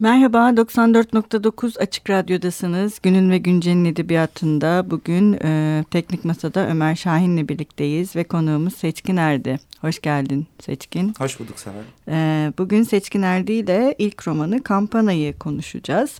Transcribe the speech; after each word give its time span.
Merhaba, 0.00 0.38
94.9 0.38 1.78
Açık 1.78 2.10
Radyo'dasınız. 2.10 2.98
Günün 3.02 3.30
ve 3.30 3.38
Güncel'in 3.38 3.84
edebiyatında 3.84 4.90
bugün 4.90 5.32
e, 5.32 5.84
Teknik 5.90 6.24
Masa'da 6.24 6.68
Ömer 6.68 6.94
Şahin'le 6.94 7.48
birlikteyiz 7.48 8.16
ve 8.16 8.24
konuğumuz 8.24 8.74
Seçkin 8.74 9.16
Erdi. 9.16 9.60
Hoş 9.80 10.00
geldin 10.00 10.46
Seçkin. 10.60 11.14
Hoş 11.18 11.40
bulduk 11.40 11.58
Seher. 11.58 11.82
E, 12.08 12.52
bugün 12.58 12.82
Seçkin 12.82 13.22
Erdi 13.22 13.52
ile 13.52 13.94
ilk 13.98 14.28
romanı 14.28 14.62
Kampana'yı 14.62 15.38
konuşacağız. 15.38 16.18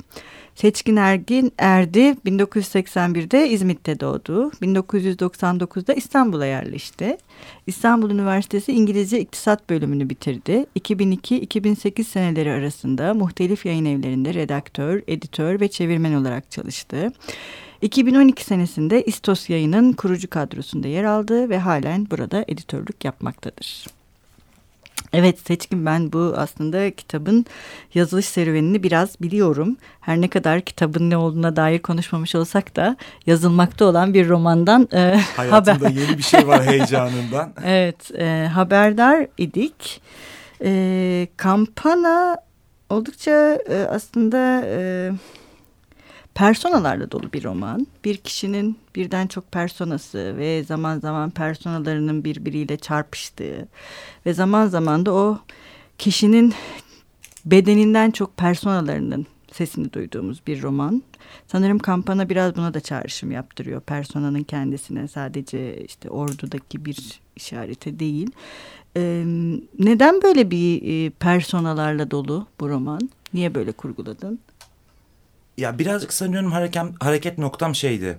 Seçkin 0.60 0.96
Ergin 0.96 1.52
Erdi 1.58 2.16
1981'de 2.26 3.48
İzmit'te 3.48 4.00
doğdu. 4.00 4.50
1999'da 4.62 5.94
İstanbul'a 5.94 6.46
yerleşti. 6.46 7.16
İstanbul 7.66 8.10
Üniversitesi 8.10 8.72
İngilizce 8.72 9.20
İktisat 9.20 9.70
bölümünü 9.70 10.10
bitirdi. 10.10 10.66
2002-2008 10.78 12.04
seneleri 12.04 12.50
arasında 12.52 13.14
muhtelif 13.14 13.66
yayın 13.66 13.84
evlerinde 13.84 14.34
redaktör, 14.34 15.02
editör 15.06 15.60
ve 15.60 15.68
çevirmen 15.68 16.12
olarak 16.12 16.50
çalıştı. 16.50 17.12
2012 17.82 18.44
senesinde 18.44 19.02
İstos 19.02 19.50
yayının 19.50 19.92
kurucu 19.92 20.30
kadrosunda 20.30 20.88
yer 20.88 21.04
aldı 21.04 21.48
ve 21.48 21.58
halen 21.58 22.10
burada 22.10 22.44
editörlük 22.48 23.04
yapmaktadır. 23.04 23.99
Evet 25.12 25.38
Seçkin 25.38 25.86
ben 25.86 26.12
bu 26.12 26.34
aslında 26.36 26.90
kitabın 26.90 27.46
yazılış 27.94 28.26
serüvenini 28.26 28.82
biraz 28.82 29.20
biliyorum. 29.20 29.76
Her 30.00 30.20
ne 30.20 30.28
kadar 30.28 30.60
kitabın 30.60 31.10
ne 31.10 31.16
olduğuna 31.16 31.56
dair 31.56 31.78
konuşmamış 31.78 32.34
olsak 32.34 32.76
da 32.76 32.96
yazılmakta 33.26 33.84
olan 33.84 34.14
bir 34.14 34.28
romandan 34.28 34.88
e, 34.92 34.98
Hayatında 35.36 35.74
haber... 35.74 35.90
yeni 35.90 36.18
bir 36.18 36.22
şey 36.22 36.46
var 36.46 36.66
heyecanından. 36.66 37.52
evet 37.64 38.10
e, 38.18 38.48
haberdar 38.54 39.26
idik. 39.38 40.02
E, 40.64 41.28
kampana 41.36 42.36
oldukça 42.90 43.58
e, 43.68 43.86
aslında... 43.90 44.62
E, 44.66 45.10
personalarla 46.40 47.10
dolu 47.10 47.32
bir 47.32 47.44
roman. 47.44 47.86
Bir 48.04 48.16
kişinin 48.16 48.78
birden 48.96 49.26
çok 49.26 49.52
personası 49.52 50.36
ve 50.36 50.64
zaman 50.64 50.98
zaman 50.98 51.30
personalarının 51.30 52.24
birbiriyle 52.24 52.76
çarpıştığı 52.76 53.68
ve 54.26 54.32
zaman 54.32 54.66
zaman 54.66 55.06
da 55.06 55.14
o 55.14 55.38
kişinin 55.98 56.54
bedeninden 57.46 58.10
çok 58.10 58.36
personalarının 58.36 59.26
sesini 59.52 59.92
duyduğumuz 59.92 60.42
bir 60.46 60.62
roman. 60.62 61.02
Sanırım 61.46 61.78
kampana 61.78 62.28
biraz 62.28 62.56
buna 62.56 62.74
da 62.74 62.80
çağrışım 62.80 63.30
yaptırıyor. 63.30 63.80
Personanın 63.80 64.42
kendisine 64.42 65.08
sadece 65.08 65.84
işte 65.84 66.10
ordudaki 66.10 66.84
bir 66.84 67.20
işarete 67.36 67.98
değil. 67.98 68.30
Ee, 68.96 69.24
neden 69.78 70.22
böyle 70.22 70.50
bir 70.50 71.10
personalarla 71.10 72.10
dolu 72.10 72.46
bu 72.60 72.68
roman? 72.68 73.10
Niye 73.34 73.54
böyle 73.54 73.72
kurguladın? 73.72 74.38
Ya 75.60 75.78
birazcık 75.78 76.12
sanıyorum 76.12 76.52
hareket, 76.52 76.82
hareket 77.00 77.38
noktam 77.38 77.74
şeydi. 77.74 78.18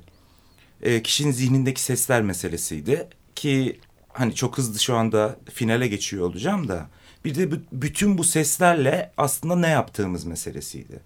E, 0.81 1.03
kişinin 1.03 1.31
zihnindeki 1.31 1.81
sesler 1.81 2.21
meselesiydi. 2.21 3.07
Ki 3.35 3.79
hani 4.13 4.35
çok 4.35 4.57
hızlı 4.57 4.79
şu 4.79 4.95
anda 4.95 5.35
finale 5.53 5.87
geçiyor 5.87 6.25
olacağım 6.25 6.67
da. 6.67 6.87
Bir 7.25 7.35
de 7.35 7.51
bütün 7.71 8.17
bu 8.17 8.23
seslerle 8.23 9.11
aslında 9.17 9.55
ne 9.55 9.67
yaptığımız 9.67 10.25
meselesiydi. 10.25 10.99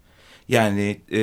Yani 0.48 1.02
e, 1.12 1.20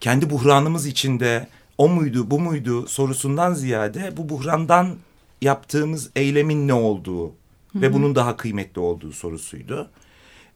kendi 0.00 0.30
buhranımız 0.30 0.86
içinde 0.86 1.48
o 1.78 1.88
muydu 1.88 2.30
bu 2.30 2.40
muydu 2.40 2.86
sorusundan 2.86 3.54
ziyade 3.54 4.16
bu 4.16 4.28
buhrandan 4.28 4.96
yaptığımız 5.42 6.10
eylemin 6.16 6.68
ne 6.68 6.74
olduğu 6.74 7.26
Hı-hı. 7.26 7.82
ve 7.82 7.92
bunun 7.92 8.14
daha 8.14 8.36
kıymetli 8.36 8.80
olduğu 8.80 9.12
sorusuydu. 9.12 9.90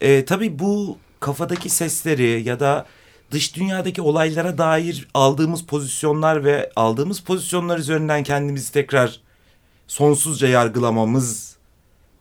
E, 0.01 0.25
tabii 0.25 0.59
bu 0.59 0.99
kafadaki 1.21 1.69
sesleri 1.69 2.43
ya 2.43 2.61
da 2.61 2.87
dış 3.31 3.57
dünyadaki 3.57 4.03
olaylara 4.03 4.59
dair 4.59 5.09
aldığımız 5.15 5.63
pozisyonlar 5.63 6.45
ve 6.45 6.71
aldığımız 6.77 7.21
pozisyonlar 7.21 7.79
üzerinden 7.79 8.23
kendimizi 8.23 8.73
tekrar 8.73 9.21
sonsuzca 9.87 10.49
yargılamamız 10.49 11.57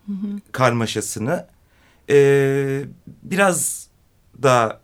hı 0.06 0.12
hı. 0.12 0.28
karmaşasını 0.52 1.48
e, 2.09 2.81
biraz 3.24 3.88
da 4.44 4.80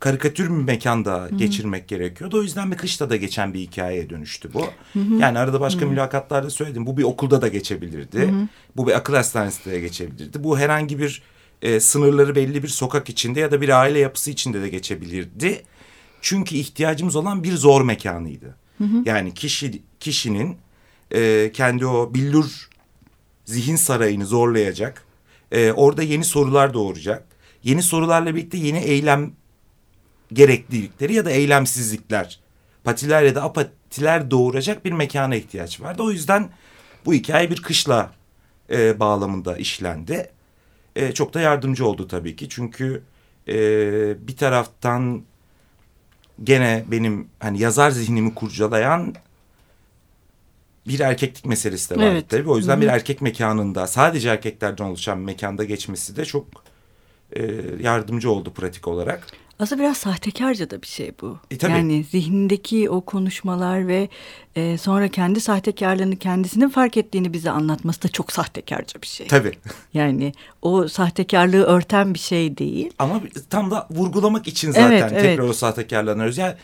karikatür 0.00 0.44
bir 0.44 0.62
mekanda 0.64 1.14
Hı-hı. 1.14 1.36
geçirmek 1.36 1.88
gerekiyordu. 1.88 2.38
O 2.38 2.42
yüzden 2.42 2.70
bir 2.70 2.76
kışta 2.76 3.10
da 3.10 3.16
geçen 3.16 3.54
bir 3.54 3.60
hikayeye 3.60 4.10
dönüştü 4.10 4.54
bu. 4.54 4.66
Hı-hı. 4.92 5.14
Yani 5.14 5.38
arada 5.38 5.60
başka 5.60 5.80
Hı-hı. 5.80 5.90
mülakatlarda 5.90 6.50
söyledim. 6.50 6.86
Bu 6.86 6.96
bir 6.96 7.02
okulda 7.02 7.42
da 7.42 7.48
geçebilirdi. 7.48 8.20
Hı-hı. 8.20 8.48
Bu 8.76 8.86
bir 8.86 8.92
akıl 8.92 9.14
hastanesinde 9.14 9.74
de 9.74 9.80
geçebilirdi. 9.80 10.44
Bu 10.44 10.58
herhangi 10.58 10.98
bir 10.98 11.22
e, 11.62 11.80
sınırları 11.80 12.34
belli 12.34 12.62
bir 12.62 12.68
sokak 12.68 13.08
içinde 13.08 13.40
ya 13.40 13.50
da 13.50 13.60
bir 13.60 13.68
aile 13.68 13.98
yapısı 13.98 14.30
içinde 14.30 14.62
de 14.62 14.68
geçebilirdi. 14.68 15.62
Çünkü 16.20 16.54
ihtiyacımız 16.54 17.16
olan 17.16 17.44
bir 17.44 17.52
zor 17.52 17.82
mekanıydı. 17.82 18.56
Hı 18.78 18.84
hı. 18.84 19.02
Yani 19.04 19.34
kişi 19.34 19.82
kişinin 20.00 20.58
e, 21.10 21.50
kendi 21.54 21.86
o 21.86 22.14
billur 22.14 22.68
zihin 23.44 23.76
sarayını 23.76 24.26
zorlayacak. 24.26 25.04
E, 25.52 25.72
orada 25.72 26.02
yeni 26.02 26.24
sorular 26.24 26.74
doğuracak. 26.74 27.24
Yeni 27.64 27.82
sorularla 27.82 28.34
birlikte 28.34 28.58
yeni 28.58 28.78
eylem 28.78 29.32
gereklilikleri 30.32 31.14
ya 31.14 31.24
da 31.24 31.30
eylemsizlikler, 31.30 32.40
patiler 32.84 33.22
ya 33.22 33.34
da 33.34 33.42
apatiler 33.42 34.30
doğuracak 34.30 34.84
bir 34.84 34.92
mekana 34.92 35.36
ihtiyaç 35.36 35.80
vardı. 35.80 36.02
O 36.02 36.10
yüzden 36.10 36.50
bu 37.06 37.14
hikaye 37.14 37.50
bir 37.50 37.62
kışla 37.62 38.12
e, 38.70 39.00
bağlamında 39.00 39.56
işlendi 39.56 40.30
e, 40.98 41.12
çok 41.12 41.34
da 41.34 41.40
yardımcı 41.40 41.86
oldu 41.86 42.08
tabii 42.08 42.36
ki. 42.36 42.48
Çünkü 42.48 43.02
e, 43.48 43.56
bir 44.28 44.36
taraftan 44.36 45.22
gene 46.44 46.84
benim 46.86 47.28
hani 47.40 47.60
yazar 47.60 47.90
zihnimi 47.90 48.34
kurcalayan 48.34 49.14
bir 50.88 51.00
erkeklik 51.00 51.44
meselesi 51.44 51.90
de 51.90 51.96
var 51.96 52.02
evet. 52.02 52.28
tabii. 52.28 52.50
O 52.50 52.56
yüzden 52.56 52.76
Hı 52.76 52.78
-hı. 52.78 52.82
bir 52.82 52.86
erkek 52.86 53.20
mekanında 53.20 53.86
sadece 53.86 54.28
erkeklerden 54.28 54.84
oluşan 54.84 55.18
mekanda 55.18 55.64
geçmesi 55.64 56.16
de 56.16 56.24
çok 56.24 56.46
e, 57.32 57.42
yardımcı 57.80 58.30
oldu 58.30 58.52
pratik 58.52 58.88
olarak. 58.88 59.26
Aslında 59.58 59.82
biraz 59.82 59.96
sahtekarca 59.96 60.70
da 60.70 60.82
bir 60.82 60.86
şey 60.86 61.12
bu. 61.20 61.38
E, 61.50 61.58
tabii. 61.58 61.72
Yani 61.72 62.04
zihnindeki 62.04 62.90
o 62.90 63.00
konuşmalar 63.00 63.88
ve 63.88 64.08
e, 64.56 64.78
sonra 64.78 65.08
kendi 65.08 65.40
sahtekarlığını 65.40 66.16
kendisinin 66.16 66.68
fark 66.68 66.96
ettiğini 66.96 67.32
bize 67.32 67.50
anlatması 67.50 68.02
da 68.02 68.08
çok 68.08 68.32
sahtekarca 68.32 69.02
bir 69.02 69.06
şey. 69.06 69.26
Tabii. 69.26 69.52
Yani 69.94 70.32
o 70.62 70.88
sahtekarlığı 70.88 71.62
örten 71.62 72.14
bir 72.14 72.18
şey 72.18 72.58
değil. 72.58 72.90
Ama 72.98 73.20
tam 73.50 73.70
da 73.70 73.86
vurgulamak 73.90 74.48
için 74.48 74.70
zaten 74.70 74.90
evet, 74.90 75.10
tekrar 75.10 75.24
evet. 75.24 75.50
o 75.50 75.52
sahtekarlığını 75.52 76.22
arıyoruz. 76.22 76.38
Yani 76.38 76.54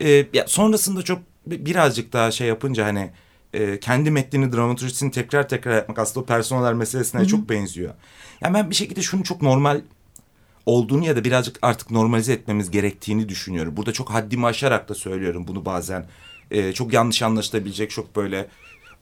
e, 0.00 0.26
ya 0.32 0.44
sonrasında 0.46 1.02
çok 1.02 1.18
birazcık 1.46 2.12
daha 2.12 2.30
şey 2.30 2.48
yapınca 2.48 2.86
hani 2.86 3.10
e, 3.52 3.80
kendi 3.80 4.10
metnini 4.10 4.52
dramaturjisini 4.52 5.10
tekrar 5.10 5.48
tekrar 5.48 5.76
yapmak 5.76 5.98
aslında 5.98 6.24
o 6.24 6.26
personeller 6.26 6.74
meselesine 6.74 7.20
Hı 7.20 7.24
-hı. 7.24 7.28
çok 7.28 7.48
benziyor. 7.48 7.94
Yani 8.40 8.54
ben 8.54 8.70
bir 8.70 8.74
şekilde 8.74 9.02
şunu 9.02 9.24
çok 9.24 9.42
normal 9.42 9.80
olduğunu 10.66 11.04
ya 11.04 11.16
da 11.16 11.24
birazcık 11.24 11.58
artık 11.62 11.90
normalize 11.90 12.32
etmemiz 12.32 12.70
gerektiğini 12.70 13.28
düşünüyorum. 13.28 13.76
Burada 13.76 13.92
çok 13.92 14.10
haddimi 14.10 14.46
aşarak 14.46 14.88
da 14.88 14.94
söylüyorum 14.94 15.44
bunu 15.48 15.64
bazen. 15.64 16.06
Ee, 16.50 16.72
çok 16.72 16.92
yanlış 16.92 17.22
anlaşılabilecek 17.22 17.90
çok 17.90 18.16
böyle 18.16 18.48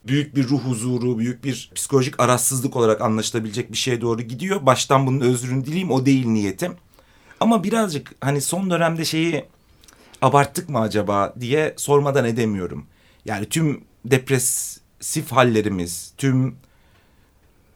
büyük 0.06 0.36
bir 0.36 0.48
ruh 0.48 0.60
huzuru, 0.60 1.18
büyük 1.18 1.44
bir 1.44 1.70
psikolojik 1.74 2.20
arazsızlık 2.20 2.76
olarak 2.76 3.00
anlaşılabilecek 3.00 3.72
bir 3.72 3.76
şeye 3.76 4.00
doğru 4.00 4.22
gidiyor. 4.22 4.66
Baştan 4.66 5.06
bunun 5.06 5.20
özrünü 5.20 5.64
dileyim 5.64 5.90
o 5.90 6.06
değil 6.06 6.26
niyetim. 6.26 6.76
Ama 7.40 7.64
birazcık 7.64 8.14
hani 8.20 8.40
son 8.40 8.70
dönemde 8.70 9.04
şeyi 9.04 9.44
abarttık 10.22 10.68
mı 10.68 10.80
acaba 10.80 11.34
diye 11.40 11.74
sormadan 11.76 12.24
edemiyorum. 12.24 12.86
Yani 13.24 13.46
tüm 13.46 13.84
depresif 14.04 15.32
hallerimiz, 15.32 16.12
tüm 16.16 16.56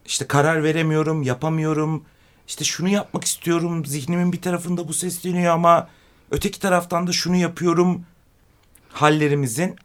işte 0.06 0.26
karar 0.26 0.62
veremiyorum, 0.62 1.22
yapamıyorum, 1.22 2.04
işte 2.48 2.64
şunu 2.64 2.88
yapmak 2.88 3.24
istiyorum 3.24 3.86
zihnimin 3.86 4.32
bir 4.32 4.40
tarafında 4.42 4.88
bu 4.88 4.94
sesleniyor 4.94 5.54
ama 5.54 5.88
öteki 6.30 6.60
taraftan 6.60 7.06
da 7.06 7.12
şunu 7.12 7.36
yapıyorum 7.36 8.04
hallerimizin 8.88 9.76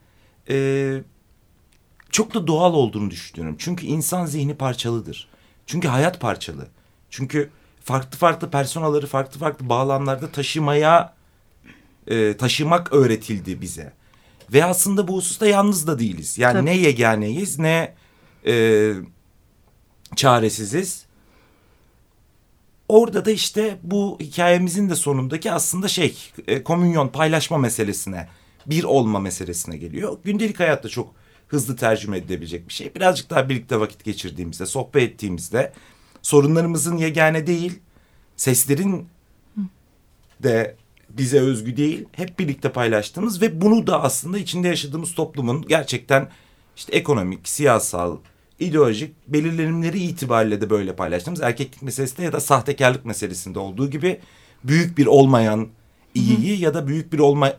e, 0.50 1.02
çok 2.12 2.34
da 2.34 2.48
doğal 2.48 2.74
olduğunu 2.74 3.12
düşünüyorum. 3.12 3.56
Çünkü 3.60 3.86
insan 3.86 4.26
zihni 4.26 4.56
parçalıdır. 4.56 5.28
Çünkü 5.66 5.88
hayat 5.88 6.20
parçalı. 6.20 6.68
Çünkü 7.10 7.50
farklı 7.84 8.18
farklı 8.18 8.52
personaları 8.52 9.08
farklı 9.08 9.40
farklı 9.40 9.70
bağlamlarda 9.70 10.32
taşımaya 10.32 11.14
e, 12.08 12.38
taşımak 12.38 12.94
öğretildi 12.94 13.62
bize. 13.62 13.94
Ve 14.54 14.66
aslında 14.66 15.08
bu 15.08 15.16
hususta 15.16 15.48
yalnız 15.48 15.88
da 15.88 16.00
değiliz. 16.00 16.38
Yani 16.38 16.54
Tabii. 16.54 16.66
ne 16.66 16.78
yeganeyiz 16.78 17.60
ne 17.60 17.96
e, 18.46 18.94
çaresiziz 20.16 21.06
Orada 22.90 23.26
da 23.26 23.32
işte 23.32 23.78
bu 23.84 24.18
hikayemizin 24.20 24.90
de 24.90 24.96
sonundaki 24.96 25.52
aslında 25.52 25.88
şey 25.88 26.18
e, 26.48 26.64
komünyon 26.64 27.08
paylaşma 27.08 27.58
meselesine 27.58 28.28
bir 28.66 28.84
olma 28.84 29.20
meselesine 29.20 29.78
geliyor. 29.78 30.18
Gündelik 30.24 30.60
hayatta 30.60 30.90
çok 30.90 31.14
hızlı 31.48 31.76
tercüme 31.76 32.18
edilebilecek 32.18 32.68
bir 32.68 32.74
şey. 32.74 32.96
Birazcık 32.96 33.30
daha 33.30 33.50
birlikte 33.50 33.80
vakit 33.80 34.04
geçirdiğimizde, 34.04 34.66
sohbet 34.66 35.04
ettiğimizde 35.04 35.74
sorunlarımızın 36.22 36.98
yegane 36.98 37.48
değil, 37.48 37.80
seslerin 38.38 39.08
de 40.44 40.76
bize 41.10 41.40
özgü 41.40 41.78
değil. 41.78 42.06
Hep 42.12 42.40
birlikte 42.40 42.72
paylaştığımız 42.72 43.42
ve 43.42 43.62
bunu 43.62 43.88
da 43.88 44.04
aslında 44.04 44.38
içinde 44.38 44.68
yaşadığımız 44.68 45.16
toplumun 45.16 45.62
gerçekten 45.68 46.30
işte 46.76 46.96
ekonomik, 46.96 47.50
siyasal, 47.50 48.18
ideolojik 48.60 49.16
belirlenimleri 49.28 50.00
itibariyle 50.00 50.62
de 50.62 50.70
böyle 50.70 50.96
paylaştığımız 50.96 51.42
erkeklik 51.42 51.82
meselesinde 51.82 52.24
ya 52.24 52.34
da 52.34 52.40
sahtekarlık 52.40 53.06
meselesinde 53.06 53.60
olduğu 53.60 53.90
gibi 53.90 54.20
büyük 54.64 54.98
bir 54.98 55.06
olmayan 55.06 55.68
iyiyi 56.16 56.62
ya 56.62 56.74
da 56.74 56.88
büyük 56.88 57.14
bir 57.14 57.20
olma 57.20 57.54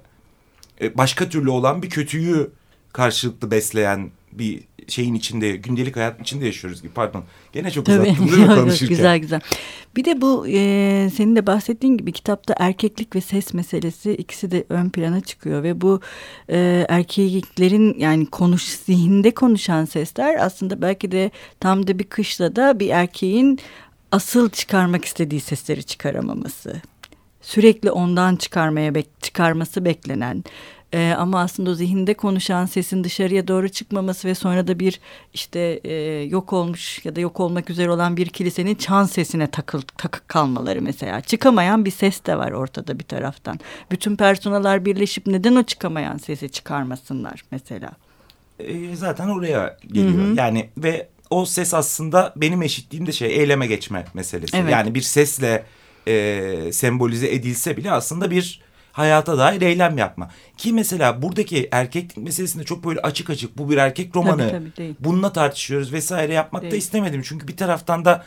e, 0.81 0.97
başka 0.99 1.29
türlü 1.29 1.51
olan 1.51 1.83
bir 1.83 1.91
kötüyü 1.91 2.51
karşılıklı 2.93 3.51
besleyen 3.51 4.11
bir 4.33 4.61
şeyin 4.91 5.15
içinde, 5.15 5.57
gündelik 5.57 5.97
hayat 5.97 6.21
içinde 6.21 6.47
yaşıyoruz 6.47 6.83
gibi. 6.83 6.93
Pardon. 6.93 7.25
Gene 7.53 7.71
çok 7.71 7.87
Tabii. 7.87 8.01
uzattım 8.11 8.29
değil 8.29 8.49
mi 8.49 8.55
konuşurken? 8.55 8.89
güzel 8.89 9.19
güzel. 9.19 9.41
Bir 9.97 10.05
de 10.05 10.21
bu 10.21 10.47
e, 10.49 11.11
senin 11.17 11.37
de 11.37 11.47
bahsettiğin 11.47 11.97
gibi 11.97 12.13
kitapta 12.13 12.55
erkeklik 12.59 13.17
ve 13.17 13.21
ses 13.21 13.55
meselesi 13.55 14.13
ikisi 14.13 14.51
de 14.51 14.65
ön 14.69 14.91
plana 14.91 15.21
çıkıyor 15.21 15.63
ve 15.63 15.81
bu 15.81 16.01
e, 16.51 16.87
erkeklerin 16.89 17.99
yani 17.99 18.27
konuş 18.27 18.63
zihinde 18.63 19.35
konuşan 19.35 19.85
sesler 19.85 20.47
aslında 20.47 20.83
belki 20.83 21.13
de 21.13 21.31
tam 21.61 21.87
da 21.87 21.99
bir 21.99 22.05
kışla 22.05 22.57
da 22.57 22.81
bir 22.81 22.89
erkeğin 22.89 23.59
asıl 24.13 24.51
çıkarmak 24.51 25.05
istediği 25.05 25.41
sesleri 25.41 25.85
çıkaramaması 25.85 26.83
sürekli 27.41 27.91
ondan 27.91 28.37
çıkarmaya 28.37 28.95
bek 28.95 29.07
çıkarması 29.23 29.85
beklenen 29.85 30.45
e, 30.93 31.15
ama 31.19 31.41
aslında 31.41 31.71
o 31.71 31.75
zihinde 31.75 32.15
konuşan 32.15 32.67
sesin 32.67 33.05
dışarıya 33.05 33.49
doğru 33.49 33.69
çıkmaması 33.69 34.29
ve 34.29 34.35
sonra 34.35 34.69
da 34.69 34.79
bir 34.79 35.01
işte 35.35 35.81
e, 35.85 35.93
yok 36.23 36.53
olmuş 36.53 37.05
ya 37.05 37.17
da 37.17 37.21
yok 37.21 37.41
olmak 37.41 37.71
üzere 37.71 37.91
olan 37.91 38.17
bir 38.17 38.27
kilisenin 38.27 38.75
çan 38.75 39.05
sesine 39.05 39.47
takıl, 39.47 39.81
takık 39.81 40.29
kalmaları 40.29 40.83
mesela. 40.83 41.21
Çıkamayan 41.21 41.85
bir 41.85 41.91
ses 41.91 42.27
de 42.27 42.39
var 42.39 42.53
ortada 42.53 42.99
bir 42.99 43.05
taraftan. 43.05 43.61
Bütün 43.91 44.17
personeller 44.17 44.85
birleşip 44.85 45.27
neden 45.27 45.57
o 45.57 45.63
çıkamayan 45.63 46.19
sesi 46.19 46.49
çıkarmasınlar 46.49 47.45
mesela? 47.51 47.91
E, 48.59 48.97
zaten 48.97 49.29
oraya 49.29 49.77
geliyor. 49.87 50.27
Hı 50.27 50.31
hı. 50.33 50.37
Yani 50.37 50.69
ve 50.77 51.09
o 51.31 51.47
ses 51.47 51.75
aslında 51.75 52.33
benim 52.37 52.63
eşitliğimde 52.63 53.13
şey 53.13 53.41
eyleme 53.41 53.67
geçme 53.67 54.05
meselesi. 54.15 54.57
Evet. 54.57 54.73
Yani 54.73 54.95
bir 54.95 55.03
sesle 55.03 55.65
e, 56.09 56.73
sembolize 56.73 57.35
edilse 57.35 57.77
bile 57.77 57.93
aslında 57.93 58.31
bir 58.31 58.61
hayata 58.93 59.39
dair 59.39 59.63
eylem 59.63 59.99
yapma. 59.99 60.31
Ki 60.57 60.73
mesela 60.73 61.23
buradaki 61.23 61.69
erkeklik 61.73 62.17
meselesinde 62.17 62.65
çok 62.65 62.85
böyle 62.85 63.01
açık 63.01 63.31
açık 63.31 63.59
bu 63.59 63.71
bir 63.71 63.77
erkek 63.77 64.17
romanı. 64.17 64.51
Tabii, 64.51 64.71
tabii. 64.77 64.95
Bununla 65.01 65.33
tartışıyoruz 65.33 65.93
vesaire 65.93 66.33
yapmak 66.33 66.63
değil. 66.63 66.73
da 66.73 66.77
istemedim. 66.77 67.23
Çünkü 67.25 67.49
bir 67.49 67.57
taraftan 67.57 68.05
da 68.05 68.25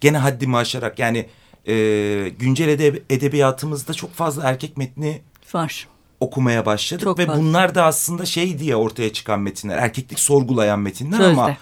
gene 0.00 0.18
haddimi 0.18 0.56
aşarak 0.56 0.98
yani 0.98 1.26
e, 1.68 2.32
güncel 2.38 2.68
edeb 2.68 2.96
edebiyatımızda 3.10 3.94
çok 3.94 4.12
fazla 4.12 4.42
erkek 4.42 4.76
metni 4.76 5.22
var. 5.54 5.88
Okumaya 6.20 6.66
başladık 6.66 7.04
çok 7.04 7.18
ve 7.18 7.26
fazla. 7.26 7.42
bunlar 7.42 7.74
da 7.74 7.84
aslında 7.84 8.26
şey 8.26 8.58
diye 8.58 8.76
ortaya 8.76 9.12
çıkan 9.12 9.40
metinler. 9.40 9.78
Erkeklik 9.78 10.20
sorgulayan 10.20 10.80
metinler 10.80 11.16
Sözde. 11.16 11.30
ama 11.30 11.56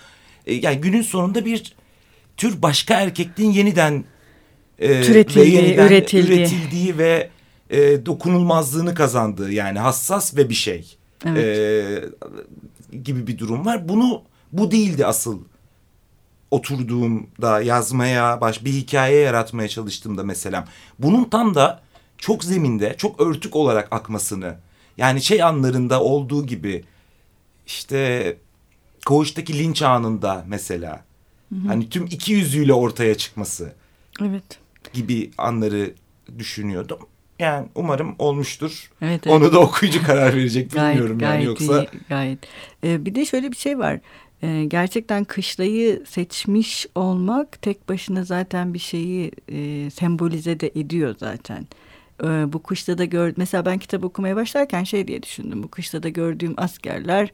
e, 0.46 0.54
yani 0.54 0.80
günün 0.80 1.02
sonunda 1.02 1.44
bir 1.44 1.74
tür 2.36 2.62
başka 2.62 3.00
erkekliğin 3.00 3.50
yeniden 3.50 4.04
e, 4.78 5.02
Türetildiği, 5.02 5.44
ve 5.44 5.62
yeniden 5.62 5.86
üretildiği. 5.86 6.38
üretildiği 6.38 6.98
ve 6.98 7.30
e, 7.72 8.06
dokunulmazlığını 8.06 8.94
kazandığı 8.94 9.52
yani 9.52 9.78
hassas 9.78 10.36
ve 10.36 10.48
bir 10.48 10.54
şey 10.54 10.96
evet. 11.26 11.58
e, 12.92 12.96
gibi 12.96 13.26
bir 13.26 13.38
durum 13.38 13.66
var. 13.66 13.88
Bunu 13.88 14.22
bu 14.52 14.70
değildi 14.70 15.06
asıl 15.06 15.40
oturduğumda 16.50 17.62
yazmaya 17.62 18.40
baş 18.40 18.64
bir 18.64 18.72
hikaye 18.72 19.20
yaratmaya 19.20 19.68
çalıştığımda 19.68 20.22
mesela 20.22 20.68
bunun 20.98 21.24
tam 21.24 21.54
da 21.54 21.82
çok 22.18 22.44
zeminde 22.44 22.94
çok 22.98 23.20
örtük 23.20 23.56
olarak 23.56 23.88
akmasını 23.90 24.56
yani 24.96 25.22
şey 25.22 25.42
anlarında 25.42 26.02
olduğu 26.02 26.46
gibi 26.46 26.84
işte 27.66 28.36
koğuştaki 29.06 29.58
linç 29.58 29.82
anında 29.82 30.44
mesela 30.48 31.04
hı 31.48 31.54
hı. 31.54 31.68
hani 31.68 31.88
tüm 31.88 32.06
iki 32.06 32.32
yüzüyle 32.32 32.72
ortaya 32.72 33.14
çıkması 33.14 33.72
evet 34.20 34.58
gibi 34.92 35.30
anları 35.38 35.94
düşünüyordum. 36.38 36.98
Yani 37.42 37.68
umarım 37.74 38.14
olmuştur. 38.18 38.90
Evet, 39.02 39.26
evet. 39.26 39.36
Onu 39.36 39.52
da 39.52 39.60
okuyucu 39.60 40.02
karar 40.02 40.36
verecek 40.36 40.72
bilmiyorum 40.74 41.18
gayet, 41.18 41.34
yani 41.34 41.44
yoksa. 41.44 41.82
Iyi, 41.82 41.88
gayet. 42.08 42.38
Ee, 42.84 43.04
bir 43.06 43.14
de 43.14 43.24
şöyle 43.24 43.52
bir 43.52 43.56
şey 43.56 43.78
var. 43.78 44.00
Ee, 44.42 44.64
gerçekten 44.68 45.24
kışlayı 45.24 46.02
seçmiş 46.08 46.86
olmak 46.94 47.62
tek 47.62 47.88
başına 47.88 48.24
zaten 48.24 48.74
bir 48.74 48.78
şeyi 48.78 49.32
e, 49.48 49.90
sembolize 49.90 50.60
de 50.60 50.72
ediyor 50.74 51.14
zaten. 51.18 51.66
Ee, 52.24 52.52
bu 52.52 52.62
kışta 52.62 52.98
da 52.98 53.04
gör 53.04 53.32
mesela 53.36 53.66
ben 53.66 53.78
kitap 53.78 54.04
okumaya 54.04 54.36
başlarken 54.36 54.84
şey 54.84 55.08
diye 55.08 55.22
düşündüm. 55.22 55.62
Bu 55.62 55.68
kışta 55.68 56.02
da 56.02 56.08
gördüğüm 56.08 56.54
askerler 56.56 57.32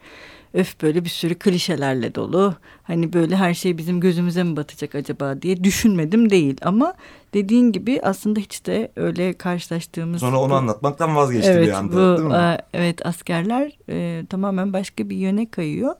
öf 0.54 0.82
böyle 0.82 1.04
bir 1.04 1.08
sürü 1.08 1.34
klişelerle 1.34 2.14
dolu. 2.14 2.54
Hani 2.82 3.12
böyle 3.12 3.36
her 3.36 3.54
şey 3.54 3.78
bizim 3.78 4.00
gözümüze 4.00 4.42
mi 4.42 4.56
batacak 4.56 4.94
acaba 4.94 5.42
diye 5.42 5.64
düşünmedim 5.64 6.30
değil. 6.30 6.56
Ama 6.62 6.94
dediğin 7.34 7.72
gibi 7.72 8.00
aslında 8.02 8.40
hiç 8.40 8.66
de 8.66 8.92
öyle 8.96 9.32
karşılaştığımız... 9.32 10.20
Sonra 10.20 10.40
onu 10.40 10.50
bu, 10.50 10.54
anlatmaktan 10.54 11.16
vazgeçti 11.16 11.50
evet, 11.50 11.66
bir 11.66 11.72
anda 11.72 11.92
bu, 11.92 12.16
değil 12.18 12.28
mi? 12.28 12.34
A, 12.34 12.58
evet 12.72 13.06
askerler 13.06 13.78
e, 13.88 14.26
tamamen 14.26 14.72
başka 14.72 15.10
bir 15.10 15.16
yöne 15.16 15.50
kayıyor. 15.50 15.94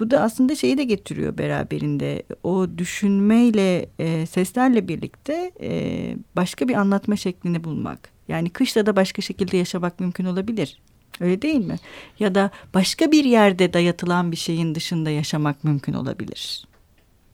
Bu 0.00 0.10
da 0.10 0.20
aslında 0.20 0.54
şeyi 0.54 0.78
de 0.78 0.84
getiriyor 0.84 1.38
beraberinde. 1.38 2.22
O 2.42 2.66
düşünmeyle, 2.78 3.88
e, 3.98 4.26
seslerle 4.26 4.88
birlikte 4.88 5.52
e, 5.60 6.16
başka 6.36 6.68
bir 6.68 6.74
anlatma 6.74 7.16
şeklini 7.16 7.64
bulmak. 7.64 8.08
Yani 8.28 8.50
kışla 8.50 8.86
da 8.86 8.96
başka 8.96 9.22
şekilde 9.22 9.56
yaşamak 9.56 10.00
mümkün 10.00 10.24
olabilir. 10.24 10.80
Öyle 11.20 11.42
değil 11.42 11.64
mi? 11.64 11.76
Ya 12.18 12.34
da 12.34 12.50
başka 12.74 13.12
bir 13.12 13.24
yerde 13.24 13.72
dayatılan 13.72 14.32
bir 14.32 14.36
şeyin 14.36 14.74
dışında 14.74 15.10
yaşamak 15.10 15.64
mümkün 15.64 15.92
olabilir. 15.92 16.64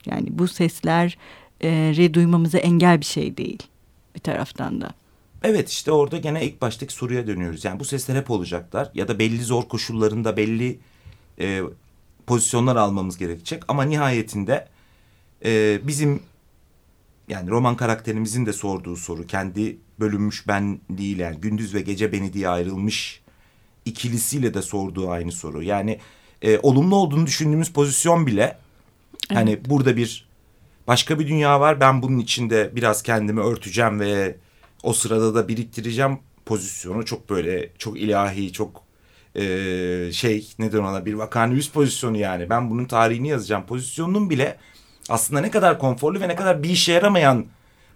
Yani 0.06 0.26
bu 0.30 0.48
sesler 0.48 1.18
e, 1.62 2.14
duymamıza 2.14 2.58
engel 2.58 3.00
bir 3.00 3.06
şey 3.06 3.36
değil 3.36 3.62
bir 4.14 4.20
taraftan 4.20 4.80
da. 4.80 4.90
Evet 5.42 5.68
işte 5.68 5.92
orada 5.92 6.16
gene 6.18 6.44
ilk 6.44 6.60
baştaki 6.60 6.94
soruya 6.94 7.26
dönüyoruz. 7.26 7.64
Yani 7.64 7.80
bu 7.80 7.84
sesler 7.84 8.16
hep 8.16 8.30
olacaklar 8.30 8.90
ya 8.94 9.08
da 9.08 9.18
belli 9.18 9.42
zor 9.42 9.62
koşullarında 9.68 10.36
belli 10.36 10.78
e, 11.40 11.62
pozisyonlar 12.30 12.76
almamız 12.76 13.18
gerekecek. 13.18 13.62
Ama 13.68 13.82
nihayetinde 13.82 14.68
e, 15.44 15.80
bizim 15.86 16.22
yani 17.28 17.50
roman 17.50 17.76
karakterimizin 17.76 18.46
de 18.46 18.52
sorduğu 18.52 18.96
soru 18.96 19.26
kendi 19.26 19.78
bölünmüş 20.00 20.48
ben 20.48 20.80
değil 20.90 21.18
yani 21.18 21.36
gündüz 21.36 21.74
ve 21.74 21.80
gece 21.80 22.12
beni 22.12 22.32
diye 22.32 22.48
ayrılmış 22.48 23.20
ikilisiyle 23.84 24.54
de 24.54 24.62
sorduğu 24.62 25.10
aynı 25.10 25.32
soru. 25.32 25.62
Yani 25.62 25.98
e, 26.42 26.58
olumlu 26.58 26.96
olduğunu 26.96 27.26
düşündüğümüz 27.26 27.72
pozisyon 27.72 28.26
bile 28.26 28.58
hani 29.28 29.50
evet. 29.50 29.58
hani 29.62 29.70
burada 29.70 29.96
bir 29.96 30.28
başka 30.86 31.18
bir 31.18 31.28
dünya 31.28 31.60
var. 31.60 31.80
Ben 31.80 32.02
bunun 32.02 32.18
içinde 32.18 32.70
biraz 32.76 33.02
kendimi 33.02 33.40
örteceğim 33.40 34.00
ve 34.00 34.36
o 34.82 34.92
sırada 34.92 35.34
da 35.34 35.48
biriktireceğim 35.48 36.18
pozisyonu 36.46 37.04
çok 37.04 37.30
böyle 37.30 37.70
çok 37.78 38.00
ilahi 38.00 38.52
çok 38.52 38.89
e, 39.34 40.12
şey 40.12 40.48
neden 40.58 40.78
ona 40.78 41.06
bir 41.06 41.14
vakanüs 41.14 41.70
pozisyonu 41.70 42.16
yani. 42.16 42.50
Ben 42.50 42.70
bunun 42.70 42.84
tarihini 42.84 43.28
yazacağım 43.28 43.66
pozisyonunun 43.66 44.30
bile 44.30 44.56
aslında 45.08 45.40
ne 45.40 45.50
kadar 45.50 45.78
konforlu 45.78 46.20
ve 46.20 46.28
ne 46.28 46.36
kadar 46.36 46.62
bir 46.62 46.70
işe 46.70 46.92
yaramayan 46.92 47.46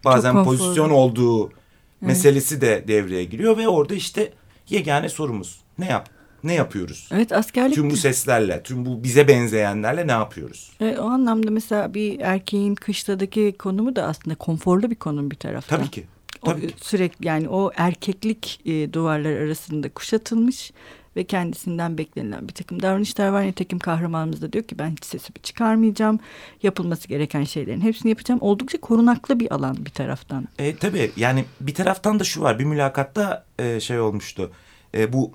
bazen 0.04 0.44
pozisyon 0.44 0.90
olduğu 0.90 1.46
evet. 1.46 1.56
meselesi 2.00 2.60
de 2.60 2.84
devreye 2.88 3.24
giriyor 3.24 3.56
ve 3.56 3.68
orada 3.68 3.94
işte 3.94 4.32
yegane 4.68 5.08
sorumuz 5.08 5.60
ne 5.78 5.86
yap 5.86 6.08
ne 6.44 6.54
yapıyoruz? 6.54 7.08
Evet 7.12 7.32
askerlik. 7.32 7.74
Tüm 7.74 7.90
bu 7.90 7.96
seslerle, 7.96 8.62
tüm 8.62 8.86
bu 8.86 9.04
bize 9.04 9.28
benzeyenlerle 9.28 10.06
ne 10.06 10.12
yapıyoruz? 10.12 10.72
Evet, 10.80 10.98
o 10.98 11.02
anlamda 11.02 11.50
mesela 11.50 11.94
bir 11.94 12.20
erkeğin 12.20 12.74
kışladaki 12.74 13.54
konumu 13.58 13.96
da 13.96 14.06
aslında 14.06 14.34
konforlu 14.34 14.90
bir 14.90 14.94
konum 14.94 15.30
bir 15.30 15.36
taraftan. 15.36 15.78
Tabii 15.78 15.90
ki. 15.90 16.04
Tabii 16.44 16.64
o, 16.64 16.68
ki. 16.68 16.74
Sürekli 16.82 17.26
yani 17.26 17.48
o 17.48 17.70
erkeklik 17.76 18.60
e, 18.64 18.92
duvarlar 18.92 19.36
arasında 19.36 19.88
kuşatılmış 19.88 20.72
ve 21.16 21.24
kendisinden 21.24 21.98
beklenilen 21.98 22.48
bir 22.48 22.54
takım 22.54 22.82
davranışlar 22.82 23.28
var. 23.28 23.42
Nitekim 23.42 23.78
kahramanımız 23.78 24.42
da 24.42 24.52
diyor 24.52 24.64
ki 24.64 24.78
ben 24.78 24.90
hiç 24.90 25.04
sesimi 25.04 25.38
çıkarmayacağım. 25.42 26.20
Yapılması 26.62 27.08
gereken 27.08 27.44
şeylerin 27.44 27.80
hepsini 27.80 28.10
yapacağım. 28.10 28.40
Oldukça 28.42 28.80
korunaklı 28.80 29.40
bir 29.40 29.54
alan 29.54 29.76
bir 29.86 29.90
taraftan. 29.90 30.48
E, 30.58 30.76
tabii 30.76 31.12
yani 31.16 31.44
bir 31.60 31.74
taraftan 31.74 32.20
da 32.20 32.24
şu 32.24 32.42
var. 32.42 32.58
Bir 32.58 32.64
mülakatta 32.64 33.44
e, 33.58 33.80
şey 33.80 34.00
olmuştu. 34.00 34.52
E, 34.94 35.12
bu 35.12 35.32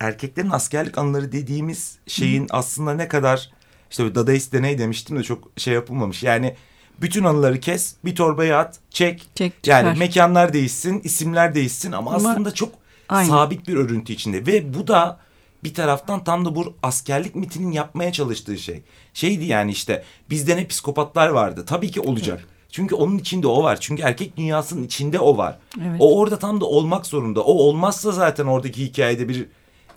erkeklerin 0.00 0.50
askerlik 0.50 0.98
anıları 0.98 1.32
dediğimiz 1.32 1.98
şeyin 2.06 2.42
Hı. 2.42 2.46
aslında 2.50 2.94
ne 2.94 3.08
kadar 3.08 3.50
işte 3.90 4.14
Dadaist 4.14 4.52
deney 4.52 4.78
demiştim 4.78 5.18
de 5.18 5.22
çok 5.22 5.50
şey 5.56 5.74
yapılmamış. 5.74 6.22
Yani 6.22 6.54
bütün 7.00 7.24
anıları 7.24 7.60
kes, 7.60 7.94
bir 8.04 8.14
torbaya 8.14 8.58
at, 8.58 8.78
çek. 8.90 9.26
çek 9.34 9.52
yani 9.66 9.98
mekanlar 9.98 10.52
değişsin, 10.52 11.00
isimler 11.04 11.54
değişsin 11.54 11.92
ama, 11.92 12.14
ama 12.14 12.30
aslında 12.30 12.54
çok 12.54 12.83
Aynen. 13.08 13.28
sabit 13.28 13.68
bir 13.68 13.74
örüntü 13.76 14.12
içinde 14.12 14.46
ve 14.46 14.74
bu 14.74 14.86
da 14.86 15.18
bir 15.64 15.74
taraftan 15.74 16.24
tam 16.24 16.44
da 16.44 16.54
bu 16.54 16.74
askerlik 16.82 17.34
mitinin 17.34 17.72
yapmaya 17.72 18.12
çalıştığı 18.12 18.58
şey. 18.58 18.82
Şeydi 19.14 19.44
yani 19.44 19.70
işte 19.72 20.04
bizde 20.30 20.56
ne 20.56 20.66
psikopatlar 20.66 21.28
vardı. 21.28 21.64
Tabii 21.66 21.90
ki 21.90 22.00
olacak. 22.00 22.38
Evet. 22.40 22.50
Çünkü 22.70 22.94
onun 22.94 23.18
içinde 23.18 23.46
o 23.46 23.62
var. 23.62 23.80
Çünkü 23.80 24.02
erkek 24.02 24.36
dünyasının 24.36 24.82
içinde 24.84 25.18
o 25.20 25.36
var. 25.36 25.58
Evet. 25.80 25.96
O 25.98 26.18
orada 26.18 26.38
tam 26.38 26.60
da 26.60 26.64
olmak 26.64 27.06
zorunda. 27.06 27.40
O 27.40 27.52
olmazsa 27.52 28.12
zaten 28.12 28.46
oradaki 28.46 28.84
hikayede 28.86 29.28
bir 29.28 29.46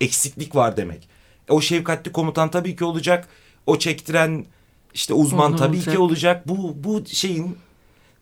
eksiklik 0.02 0.56
var 0.56 0.78
demek. 0.78 1.08
E, 1.50 1.54
O 1.54 1.62
şefkatli 1.62 2.12
komutan 2.12 2.52
tabii 2.52 2.76
ki 2.76 2.84
olacak. 2.86 3.28
O 3.66 3.80
çektiren 3.80 4.46
işte 4.94 5.14
uzman 5.14 5.52
Olur, 5.52 5.58
tabii 5.58 5.78
olacak. 5.78 5.94
ki 5.96 6.00
olacak. 6.00 6.48
Bu 6.48 6.76
bu 6.84 7.04
şeyin 7.06 7.58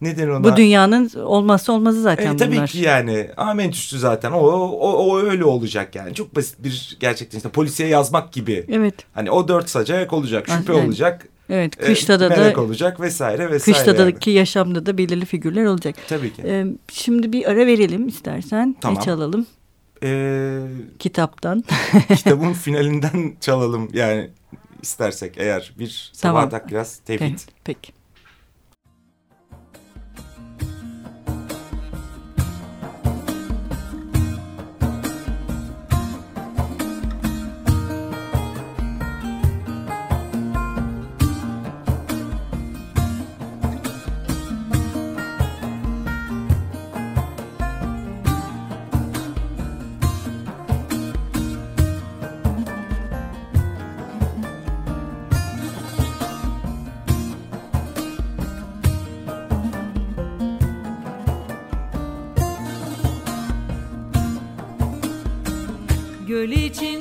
neden 0.02 0.30
ona? 0.30 0.44
Bu 0.44 0.56
dünyanın 0.58 1.10
olmazsa 1.20 1.74
olmazı 1.74 2.02
zaten 2.02 2.34
E, 2.34 2.38
tabii 2.38 2.56
bunlar. 2.56 2.68
ki 2.68 2.80
yani 2.80 3.30
amentüsü 3.38 3.84
üstü 3.86 4.00
zaten 4.00 4.32
o, 4.32 4.38
o, 4.40 4.92
o 4.94 5.20
öyle 5.20 5.46
olacak 5.46 5.96
yani. 5.96 6.14
Çok 6.14 6.36
basit 6.36 6.64
bir 6.64 6.98
gerçekten 7.00 7.38
işte 7.38 7.50
polisiye 7.50 7.90
yazmak 7.90 8.34
gibi. 8.34 8.66
Evet. 8.70 8.96
Hani 9.14 9.32
o 9.32 9.48
dört 9.48 9.70
sacak 9.70 10.14
olacak, 10.14 10.48
şüphe 10.50 10.74
Yani, 10.74 10.86
olacak, 10.88 11.28
Evet. 11.50 11.74
e, 11.82 11.86
Kışta 11.86 12.20
da 12.20 12.62
olacak 12.62 13.00
vesaire 13.00 13.52
vesaire. 13.52 13.78
kıştadaki 13.78 14.30
yaşamda 14.32 14.86
da 14.86 14.98
belirli 14.98 15.26
figürler 15.26 15.66
olacak. 15.66 15.96
yani. 15.98 16.08
Tabii 16.08 16.34
ki. 16.34 16.42
Ee, 16.46 16.66
şimdi 16.92 17.34
bir 17.34 17.46
ara 17.52 17.68
verelim 17.68 18.08
istersen. 18.08 18.76
Tamam. 18.82 19.00
Ne 19.00 19.06
çalalım 19.06 19.46
Ee, 20.04 20.62
kitaptan? 21.00 21.64
kitabın 22.16 22.54
finalinden 22.54 23.34
çalalım 23.42 23.90
yani 23.94 24.30
istersek 24.82 25.34
eğer 25.38 25.74
bir 25.80 26.12
Tamam. 26.22 26.36
Sabahat 26.42 26.54
Akkiraz 26.64 26.98
Tevhid. 26.98 27.20
Peki. 27.30 27.44
Peki. 27.64 27.92
Göl 66.46 66.52
içinde 66.52 66.95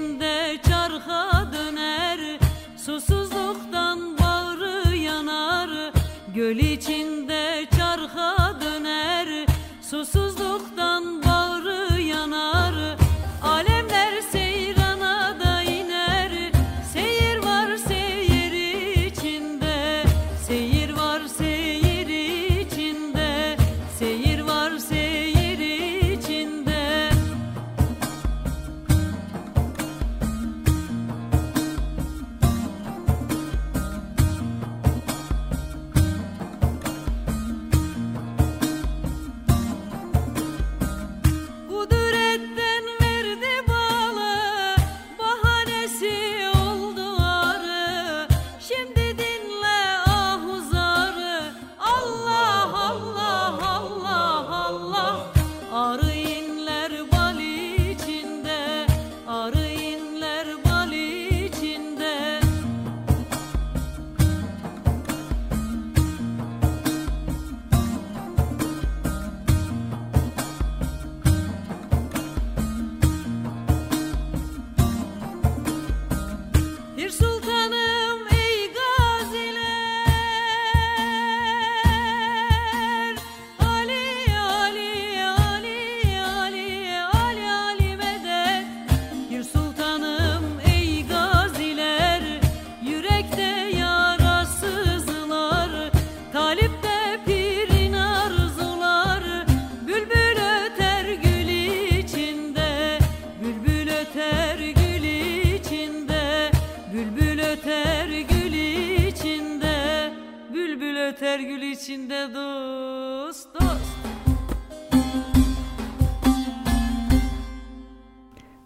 Bülbül 111.35 111.47
öter 111.47 111.55
gül 111.55 111.63
içinde 111.63 112.35
dost 112.35 113.55
dost 113.55 114.05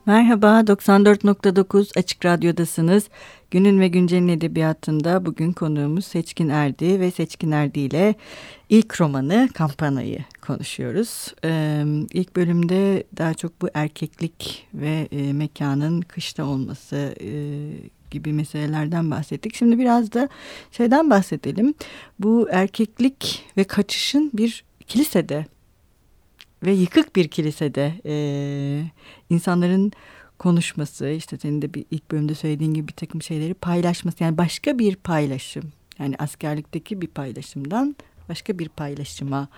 Merhaba 0.07 0.61
94.9 0.61 1.99
Açık 1.99 2.25
Radyo'dasınız. 2.25 3.09
Günün 3.51 3.81
ve 3.81 3.89
Güncel'in 3.89 4.29
edebiyatında 4.29 5.27
bugün 5.27 5.53
konuğumuz 5.53 6.05
Seçkin 6.05 6.49
Erdi 6.49 7.01
ve 7.01 7.11
Seçkin 7.11 7.51
Erdi 7.51 7.81
ile 7.81 8.15
ilk 8.69 9.01
romanı 9.01 9.49
Kampana'yı 9.55 10.25
konuşuyoruz. 10.47 11.35
Ee, 11.45 11.85
ilk 12.13 12.37
bölümde 12.37 13.05
daha 13.19 13.35
çok 13.35 13.63
bu 13.63 13.69
erkeklik 13.75 14.67
ve 14.75 15.09
e, 15.13 15.33
mekanın 15.33 16.01
kışta 16.01 16.45
olması 16.45 17.15
e, 17.21 17.31
gibi 18.11 18.33
meselelerden 18.33 19.11
bahsettik. 19.11 19.55
Şimdi 19.55 19.79
biraz 19.79 20.13
da 20.13 20.29
şeyden 20.73 21.11
bahsedelim. 21.11 21.75
Bu 22.19 22.49
erkeklik 22.51 23.45
ve 23.57 23.65
kaçışın 23.65 24.31
bir 24.35 24.65
kilisede 24.87 25.47
ve 26.63 26.73
yıkık 26.73 27.17
bir 27.17 27.29
kilisede 27.29 27.93
e, 28.05 28.15
insanların 29.31 29.93
konuşması 30.39 31.09
işte 31.09 31.39
senin 31.39 31.63
de 31.63 31.75
bir 31.75 31.85
ilk 31.91 32.11
bölümde 32.11 32.35
söylediğin 32.35 32.75
gibi 32.75 32.89
bir 32.89 32.93
takım 32.93 33.23
şeyleri 33.23 33.55
paylaşması 33.55 34.25
yani 34.25 34.39
başka 34.39 34.79
bir 34.79 34.97
paylaşım 34.97 35.73
yani 35.99 36.17
askerlikteki 36.19 37.01
bir 37.01 37.07
paylaşımdan 37.07 37.97
başka 38.29 38.59
bir 38.59 38.69
paylaşıma 38.69 39.49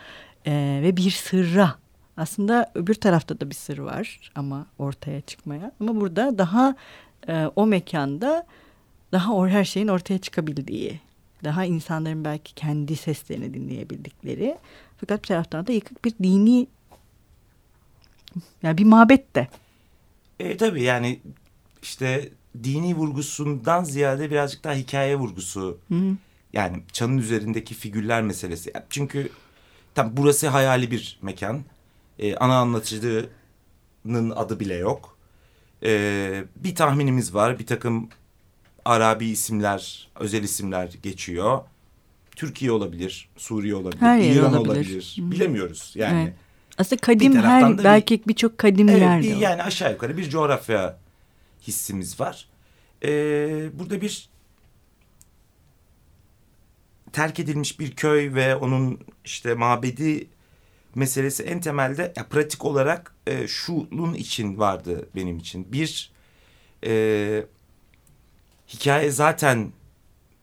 e, 0.46 0.80
ve 0.82 0.96
bir 0.96 1.10
sırra 1.10 1.74
aslında 2.16 2.72
öbür 2.74 2.94
tarafta 2.94 3.40
da 3.40 3.50
bir 3.50 3.54
sır 3.54 3.78
var 3.78 4.30
ama 4.34 4.66
ortaya 4.78 5.20
çıkmaya 5.20 5.72
ama 5.80 6.00
burada 6.00 6.38
daha 6.38 6.74
e, 7.28 7.46
o 7.56 7.66
mekanda 7.66 8.46
daha 9.12 9.34
or 9.34 9.48
her 9.48 9.64
şeyin 9.64 9.88
ortaya 9.88 10.18
çıkabildiği 10.18 11.00
daha 11.44 11.64
insanların 11.64 12.24
belki 12.24 12.54
kendi 12.54 12.96
seslerini 12.96 13.54
dinleyebildikleri 13.54 14.58
fakat 14.96 15.22
bir 15.22 15.28
taraftan 15.28 15.66
da 15.66 15.72
yıkık 15.72 16.04
bir 16.04 16.14
dini 16.22 16.66
yani 18.62 18.78
bir 18.78 18.84
mabet 18.84 19.36
de. 19.36 19.48
E, 20.38 20.56
tabii 20.56 20.82
yani 20.82 21.20
işte 21.82 22.28
dini 22.64 22.94
vurgusundan 22.94 23.84
ziyade 23.84 24.30
birazcık 24.30 24.64
daha 24.64 24.74
hikaye 24.74 25.16
vurgusu. 25.16 25.78
Hı 25.88 25.94
hı. 25.94 26.16
Yani 26.52 26.82
çanın 26.92 27.18
üzerindeki 27.18 27.74
figürler 27.74 28.22
meselesi. 28.22 28.72
Çünkü 28.90 29.30
tam 29.94 30.16
burası 30.16 30.48
hayali 30.48 30.90
bir 30.90 31.18
mekan. 31.22 31.64
E, 32.18 32.36
ana 32.36 32.58
anlatıcının 32.58 34.30
adı 34.36 34.60
bile 34.60 34.74
yok. 34.74 35.16
E, 35.84 36.44
bir 36.56 36.74
tahminimiz 36.74 37.34
var. 37.34 37.58
Bir 37.58 37.66
takım 37.66 38.08
Arabi 38.84 39.26
isimler, 39.26 40.08
özel 40.20 40.42
isimler 40.42 40.90
geçiyor. 41.02 41.60
Türkiye 42.36 42.72
olabilir, 42.72 43.28
Suriye 43.36 43.74
olabilir, 43.74 44.00
Her 44.00 44.20
İran 44.20 44.54
olabilir. 44.54 44.70
olabilir. 44.70 45.16
Hı. 45.18 45.30
Bilemiyoruz 45.30 45.92
yani. 45.96 46.22
Evet. 46.22 46.34
Aslında 46.78 47.00
kadim 47.00 47.32
taraftan 47.32 47.70
her 47.72 47.78
bir- 47.78 47.84
belki 47.84 48.22
birçok 48.28 48.58
kadim 48.58 48.88
Evet, 48.88 49.00
yerde. 49.00 49.22
bir, 49.28 49.36
yani 49.36 49.62
aşağı 49.62 49.92
yukarı 49.92 50.16
bir 50.16 50.30
coğrafya 50.30 50.98
hissimiz 51.62 52.20
var. 52.20 52.48
Ee, 53.04 53.08
burada 53.78 54.00
bir 54.00 54.28
terk 57.12 57.40
edilmiş 57.40 57.80
bir 57.80 57.90
köy 57.96 58.34
ve 58.34 58.56
onun 58.56 59.00
işte 59.24 59.54
mabedi 59.54 60.26
meselesi 60.94 61.42
en 61.42 61.60
temelde 61.60 62.12
ya, 62.16 62.26
pratik 62.26 62.64
olarak 62.64 63.14
e, 63.26 63.48
şunun 63.48 64.14
için 64.14 64.58
vardı 64.58 65.08
benim 65.16 65.38
için. 65.38 65.72
Bir 65.72 66.12
e, 66.86 67.44
hikaye 68.68 69.10
zaten 69.10 69.72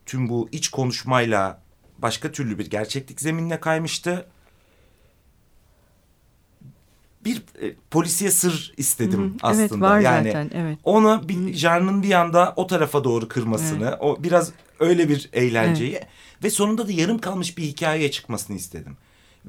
tüm 0.06 0.30
bu 0.30 0.50
iç 0.51 0.70
konuşmayla 0.70 1.62
başka 1.98 2.32
türlü 2.32 2.60
bir 2.60 2.70
gerçeklik 2.70 3.22
zeminine 3.22 3.60
kaymıştı. 3.60 4.25
Bir 7.25 7.38
e, 7.38 7.75
polisiye 7.92 8.32
sır 8.32 8.74
istedim 8.77 9.22
Hı 9.22 9.25
hı. 9.25 9.34
aslında. 9.42 9.62
Evet 9.62 9.82
var 9.82 10.00
yani 10.00 10.32
zaten 10.32 10.51
evet. 10.54 10.77
onu 10.84 11.22
bir 11.30 11.54
janrın 11.54 12.04
bir 12.04 12.12
anda 12.12 12.54
o 12.56 12.68
tarafa 12.68 13.04
doğru 13.04 13.27
kırmasını, 13.27 13.98
o 14.00 14.24
biraz 14.24 14.51
öyle 14.80 15.10
bir 15.10 15.30
eğlenceyi 15.34 16.01
ve 16.44 16.50
sonunda 16.50 16.88
da 16.88 16.92
yarım 16.92 17.18
kalmış 17.18 17.58
bir 17.58 17.63
hikayeye 17.63 18.12
çıkmasını 18.12 18.58
istedim. 18.58 18.98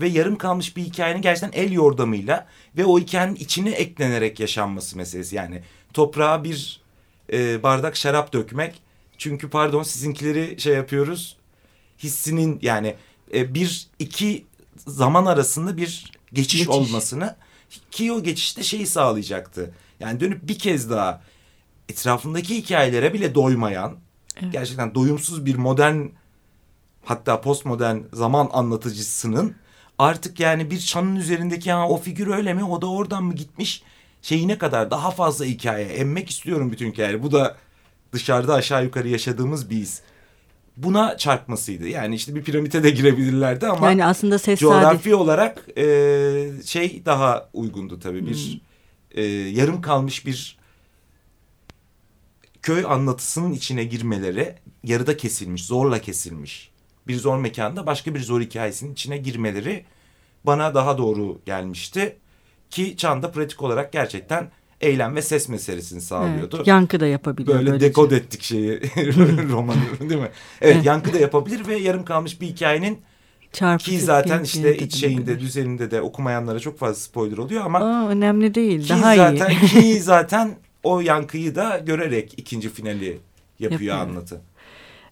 Ve 0.01 0.09
yarım 0.09 0.39
kalmış 0.39 0.77
bir 0.77 0.83
hikayenin 0.83 1.23
gerçekten 1.23 1.63
el 1.63 1.73
yordamıyla 1.73 2.47
ve 2.77 2.85
o 2.85 2.99
hikayenin 2.99 3.35
içine 3.35 3.71
eklenerek 3.71 4.41
yaşanması 4.41 4.97
meselesi. 4.97 5.37
Yani 5.37 5.63
toprağa 5.95 6.45
bir 6.45 6.81
e, 7.33 7.63
bardak 7.63 7.97
şarap 7.97 8.33
dökmek. 8.33 8.83
Çünkü 9.19 9.51
pardon 9.51 9.83
sizinkileri 9.83 10.61
şey 10.61 10.75
yapıyoruz. 10.75 11.37
Hissinin 11.99 12.59
yani 12.63 12.95
e, 13.35 13.55
bir 13.55 13.87
iki 13.99 14.47
zaman 14.77 15.27
arasında 15.27 15.77
bir 15.77 16.13
geçiş, 16.33 16.53
Geçiş. 16.53 16.69
olmasını 16.69 17.37
ki 17.91 18.13
o 18.13 18.23
geçişte 18.23 18.63
şeyi 18.63 18.87
sağlayacaktı. 18.87 19.75
Yani 20.01 20.21
dönüp 20.21 20.49
bir 20.49 20.59
kez 20.59 20.91
daha 20.91 21.23
etrafındaki 21.89 22.57
hikayelere 22.57 23.13
bile 23.15 23.35
doymayan 23.35 23.97
Evet. 24.43 24.53
gerçekten 24.53 24.95
doyumsuz 24.95 25.47
bir 25.47 25.55
modern 25.55 26.07
hatta 27.05 27.41
postmodern 27.41 27.99
zaman 28.13 28.49
anlatıcısının 28.53 29.55
artık 29.99 30.41
yani 30.41 30.71
bir 30.71 30.79
çanın 30.81 31.17
üzerindeki 31.17 31.73
ha, 31.73 31.89
o 31.89 31.97
figür 31.99 32.27
öyle 32.27 32.55
mi 32.55 32.65
o 32.65 32.83
da 32.83 32.91
oradan 32.91 33.25
mı 33.25 33.35
gitmiş 33.35 33.83
şeyine 34.23 34.59
kadar 34.59 34.91
daha 34.91 35.11
fazla 35.11 35.45
hikaye 35.45 35.87
emmek 35.87 36.31
istiyorum 36.31 36.73
bütün 36.73 36.93
hikayeleri. 36.93 37.23
Bu 37.23 37.33
da 37.33 37.57
dışarıda 38.13 38.55
aşağı 38.55 38.85
yukarı 38.85 39.09
yaşadığımız 39.09 39.71
bir 39.71 39.77
his. 39.77 40.01
Buna 40.77 41.17
çarpmasıydı. 41.17 41.89
Yani 41.89 42.15
işte 42.15 42.35
bir 42.35 42.43
piramite 42.43 42.83
de 42.83 42.91
girebilirlerdi 42.91 43.67
ama 43.67 43.87
Yani 43.91 44.05
aslında 44.05 44.39
ses 44.39 44.61
coğrafi 44.61 45.15
olarak 45.15 45.65
e, 45.79 45.85
şey 46.65 47.03
daha 47.05 47.49
uygundu 47.53 48.01
tabii. 48.01 48.27
Bir 48.27 48.61
Hmm. 49.15 49.23
e, 49.23 49.25
yarım 49.25 49.81
kalmış 49.81 50.27
bir 50.27 50.59
köy 52.63 52.85
anlatısının 52.89 53.53
içine 53.53 53.85
girmeleri 53.85 54.55
yarıda 54.85 55.17
kesilmiş, 55.17 55.65
zorla 55.65 56.01
kesilmiş. 56.01 56.71
Bir 57.09 57.15
zor 57.17 57.39
mekanda 57.39 57.87
başka 57.87 58.15
bir 58.15 58.21
zor 58.21 58.41
hikayesinin 58.41 58.93
içine 58.93 59.17
girmeleri 59.19 59.85
bana 60.45 60.75
daha 60.75 60.99
doğru 60.99 61.41
gelmişti. 61.47 62.17
Ki 62.71 62.97
Çan'da 62.97 63.31
pratik 63.31 63.63
olarak 63.63 63.93
gerçekten 63.93 64.51
eylem 64.81 65.17
ve 65.17 65.23
ses 65.23 65.49
meselesini 65.49 66.01
sağlıyordu. 66.01 66.57
evet, 66.57 66.67
yankı 66.67 67.01
da 67.01 67.07
yapabiliyor. 67.07 67.59
Böyle 67.59 67.71
böylece. 67.71 67.87
dekod 67.89 68.11
ettik 68.11 68.43
şeyi 68.43 68.81
romanı 69.53 69.79
değil 70.01 70.21
mi? 70.21 70.31
Evet 70.61 70.85
yankı 70.85 71.13
da 71.13 71.19
yapabilir 71.19 71.67
ve 71.67 71.77
yarım 71.77 72.05
kalmış 72.05 72.41
bir 72.41 72.47
hikayenin 72.47 72.99
Çarpıcı 73.53 73.91
ki 73.91 74.01
zaten 74.01 74.43
işte 74.45 74.77
iç 74.77 74.95
şeyinde 74.95 75.21
yapabilir. 75.21 75.41
düzeninde 75.41 75.91
de 75.91 76.01
okumayanlara 76.03 76.61
çok 76.61 76.79
fazla 76.79 76.95
spoiler 76.95 77.39
oluyor 77.39 77.65
ama 77.65 77.79
Aa, 77.79 78.09
önemli 78.09 78.55
değil. 78.55 78.83
ki 78.83 78.89
Daha 78.89 79.17
zaten 79.17 79.51
iyi. 79.51 79.61
ki 79.67 80.01
zaten 80.03 80.57
o 80.83 81.01
yankıyı 81.01 81.55
da 81.55 81.79
görerek 81.79 82.35
ikinci 82.37 82.69
finali 82.69 83.05
yapıyor, 83.59 83.71
Yapıyor. 83.73 83.97
anlatı. 83.97 84.41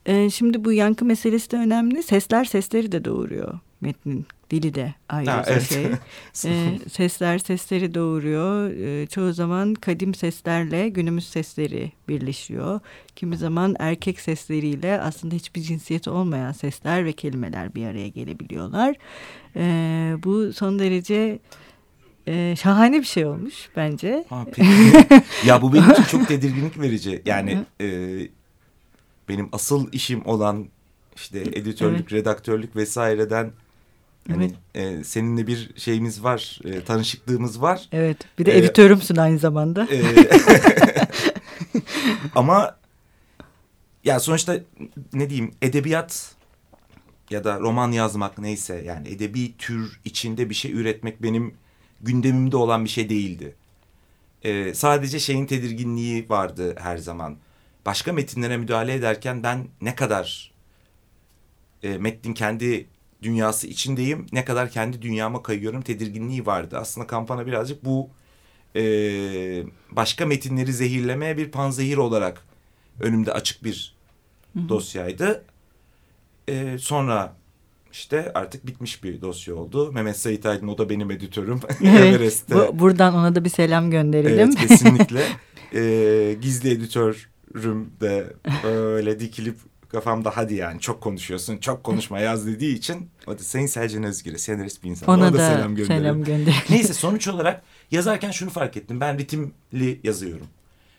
Ee, 0.06 0.30
şimdi 0.30 0.64
bu 0.64 0.72
yankı 0.72 1.04
meselesi 1.04 1.50
de 1.50 1.56
önemli. 1.56 2.02
Sesler 2.02 2.44
sesleri 2.44 2.92
de 2.92 3.04
doğuruyor. 3.04 3.58
Metnin 3.80 4.26
dili 4.50 4.74
de 4.74 4.94
ayrı 5.08 5.30
Ha, 5.30 5.42
bir 5.46 5.52
evet. 5.52 5.68
şey. 5.68 5.86
Ee, 6.44 6.78
sesler 6.92 7.38
sesleri 7.38 7.94
doğuruyor. 7.94 8.70
Ee, 8.70 9.06
çoğu 9.06 9.32
zaman 9.32 9.74
kadim 9.74 10.14
seslerle 10.14 10.88
günümüz 10.88 11.28
sesleri 11.28 11.92
birleşiyor. 12.08 12.80
Kimi 13.16 13.36
zaman 13.36 13.76
erkek 13.78 14.20
sesleriyle 14.20 15.00
aslında 15.00 15.34
hiçbir 15.34 15.60
cinsiyeti 15.60 16.10
olmayan 16.10 16.52
sesler 16.52 17.04
ve 17.04 17.12
kelimeler 17.12 17.74
bir 17.74 17.86
araya 17.86 18.08
gelebiliyorlar. 18.08 18.96
Ee, 19.56 20.14
bu 20.24 20.52
son 20.52 20.78
derece 20.78 21.38
e, 22.28 22.54
şahane 22.58 22.98
bir 23.00 23.04
şey 23.06 23.26
olmuş 23.26 23.68
bence. 23.76 24.24
Ha, 24.28 24.44
peki. 24.52 24.68
ya 25.46 25.62
bu 25.62 25.72
benim 25.72 25.90
için 25.90 26.02
çok 26.02 26.28
tedirginlik 26.28 26.80
verici. 26.80 27.22
Yani 27.26 27.58
e, 27.80 27.86
benim 29.28 29.48
asıl 29.52 29.92
işim 29.92 30.26
olan 30.26 30.68
işte 31.16 31.40
editörlük, 31.40 32.12
redaktörlük 32.12 32.76
vesaireden 32.76 33.52
hani 34.28 34.52
e, 34.74 35.04
seninle 35.04 35.46
bir 35.46 35.70
şeyimiz 35.76 36.24
var, 36.24 36.60
e, 36.64 36.84
tanışıklığımız 36.84 37.62
var. 37.62 37.88
Evet. 37.92 38.16
Bir 38.38 38.46
de 38.46 38.52
Ee, 38.52 38.58
editörümsün 38.58 39.16
aynı 39.16 39.38
zamanda. 39.38 39.88
E, 39.90 40.02
ama 42.34 42.76
ya 44.04 44.20
sonuçta 44.20 44.60
ne 45.12 45.30
diyeyim 45.30 45.52
edebiyat 45.62 46.34
ya 47.30 47.44
da 47.44 47.60
roman 47.60 47.92
yazmak 47.92 48.38
neyse 48.38 48.82
yani 48.86 49.08
edebi 49.08 49.56
tür 49.56 50.00
içinde 50.04 50.50
bir 50.50 50.54
şey 50.54 50.72
üretmek 50.72 51.22
benim 51.22 51.54
gündemimde 52.00 52.56
olan 52.56 52.84
bir 52.84 52.90
şey 52.90 53.08
değildi. 53.08 53.54
Ee, 54.42 54.74
sadece 54.74 55.18
şeyin 55.18 55.46
tedirginliği 55.46 56.28
vardı 56.28 56.74
her 56.78 56.96
zaman. 56.96 57.36
Başka 57.86 58.12
metinlere 58.12 58.56
müdahale 58.56 58.94
ederken 58.94 59.42
ben 59.42 59.68
ne 59.80 59.94
kadar 59.94 60.52
e, 61.82 61.98
metnin 61.98 62.34
kendi 62.34 62.86
dünyası 63.22 63.66
içindeyim, 63.66 64.26
ne 64.32 64.44
kadar 64.44 64.70
kendi 64.70 65.02
dünyama 65.02 65.42
kayıyorum 65.42 65.82
tedirginliği 65.82 66.46
vardı. 66.46 66.78
Aslında 66.78 67.06
kampanya 67.06 67.46
birazcık 67.46 67.84
bu 67.84 68.10
e, 68.76 68.82
başka 69.90 70.26
metinleri 70.26 70.72
zehirlemeye 70.72 71.36
bir 71.36 71.50
panzehir 71.50 71.96
olarak 71.96 72.44
önümde 73.00 73.32
açık 73.32 73.64
bir 73.64 73.96
dosyaydı. 74.68 75.44
E, 76.48 76.78
sonra 76.78 77.36
işte 77.92 78.32
artık 78.34 78.66
bitmiş 78.66 79.04
bir 79.04 79.20
dosya 79.20 79.54
oldu. 79.54 79.92
Mehmet 79.92 80.16
Sait 80.16 80.46
Aydın 80.46 80.68
o 80.68 80.78
da 80.78 80.90
benim 80.90 81.10
editörüm. 81.10 81.60
Evet, 81.84 82.44
bu, 82.50 82.78
buradan 82.78 83.14
ona 83.14 83.34
da 83.34 83.44
bir 83.44 83.50
selam 83.50 83.90
gönderelim. 83.90 84.50
Evet 84.58 84.68
kesinlikle. 84.68 85.22
Ee, 85.74 86.36
gizli 86.40 86.70
editörüm 86.70 87.16
de 88.00 88.32
böyle 88.64 89.20
dikilip 89.20 89.58
kafamda 89.88 90.36
hadi 90.36 90.54
yani 90.54 90.80
çok 90.80 91.00
konuşuyorsun 91.00 91.56
çok 91.58 91.84
konuşma 91.84 92.18
yaz 92.18 92.46
dediği 92.46 92.74
için 92.74 93.08
o 93.26 93.38
da 93.38 93.42
Sayın 93.42 93.66
Selcan 93.66 94.02
Özgür'e 94.02 94.38
senarist 94.38 94.82
bir 94.84 94.90
insan. 94.90 95.08
ona 95.08 95.22
Ona 95.22 95.32
da 95.32 95.38
selam 95.38 95.56
selam, 95.56 95.74
gönderelim. 95.74 96.24
gönderelim. 96.24 96.54
Neyse 96.70 96.94
sonuç 96.94 97.28
olarak 97.28 97.62
yazarken 97.90 98.30
şunu 98.30 98.50
fark 98.50 98.76
ettim. 98.76 99.00
Ben 99.00 99.18
ritimli 99.18 100.00
yazıyorum. 100.02 100.46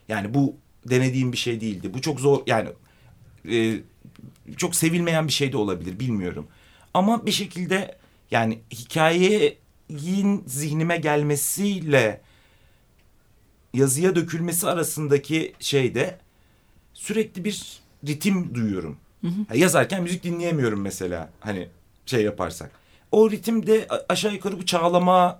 Yani 0.09 0.33
bu 0.33 0.55
denediğim 0.89 1.31
bir 1.31 1.37
şey 1.37 1.61
değildi. 1.61 1.93
Bu 1.93 2.01
çok 2.01 2.19
zor 2.19 2.41
yani 2.47 2.69
e, 3.51 3.79
çok 4.57 4.75
sevilmeyen 4.75 5.27
bir 5.27 5.33
şey 5.33 5.51
de 5.51 5.57
olabilir 5.57 5.99
bilmiyorum. 5.99 6.47
Ama 6.93 7.25
bir 7.25 7.31
şekilde 7.31 7.97
yani 8.31 8.59
hikayenin 8.71 10.43
zihnime 10.47 10.97
gelmesiyle 10.97 12.21
yazıya 13.73 14.15
dökülmesi 14.15 14.67
arasındaki 14.67 15.53
şeyde 15.59 16.17
sürekli 16.97 17.43
bir 17.43 17.79
ritim 18.07 18.55
duyuyorum. 18.55 18.97
Ha, 19.23 19.55
yazarken 19.55 20.03
müzik 20.03 20.23
dinleyemiyorum 20.23 20.81
mesela 20.81 21.29
hani 21.39 21.67
şey 22.05 22.23
yaparsak. 22.23 22.71
O 23.11 23.31
ritimde 23.31 23.87
aşağı 24.09 24.33
yukarı 24.33 24.57
bu 24.57 24.65
çağlama, 24.65 25.39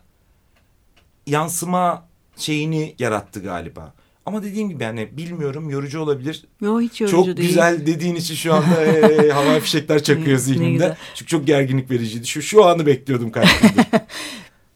yansıma 1.27 2.07
şeyini 2.35 2.95
yarattı 2.99 3.43
galiba. 3.43 3.93
Ama 4.25 4.43
dediğim 4.43 4.69
gibi 4.69 4.83
yani 4.83 5.09
bilmiyorum 5.11 5.69
yorucu 5.69 5.99
olabilir. 5.99 6.45
Yo 6.61 6.81
hiç 6.81 7.01
yorucu 7.01 7.15
çok 7.15 7.25
değil. 7.25 7.47
güzel 7.47 7.85
dediğin 7.85 8.15
için 8.15 8.35
şu 8.35 8.53
anda 8.53 8.85
e, 8.85 9.29
havai 9.29 9.59
fişekler 9.59 10.03
çakıyor 10.03 10.37
zihnimde. 10.37 10.97
Çünkü 11.15 11.29
çok 11.29 11.47
gerginlik 11.47 11.91
vericiydi. 11.91 12.27
Şu, 12.27 12.41
şu 12.41 12.65
anı 12.65 12.85
bekliyordum 12.85 13.31
gündür. 13.31 13.85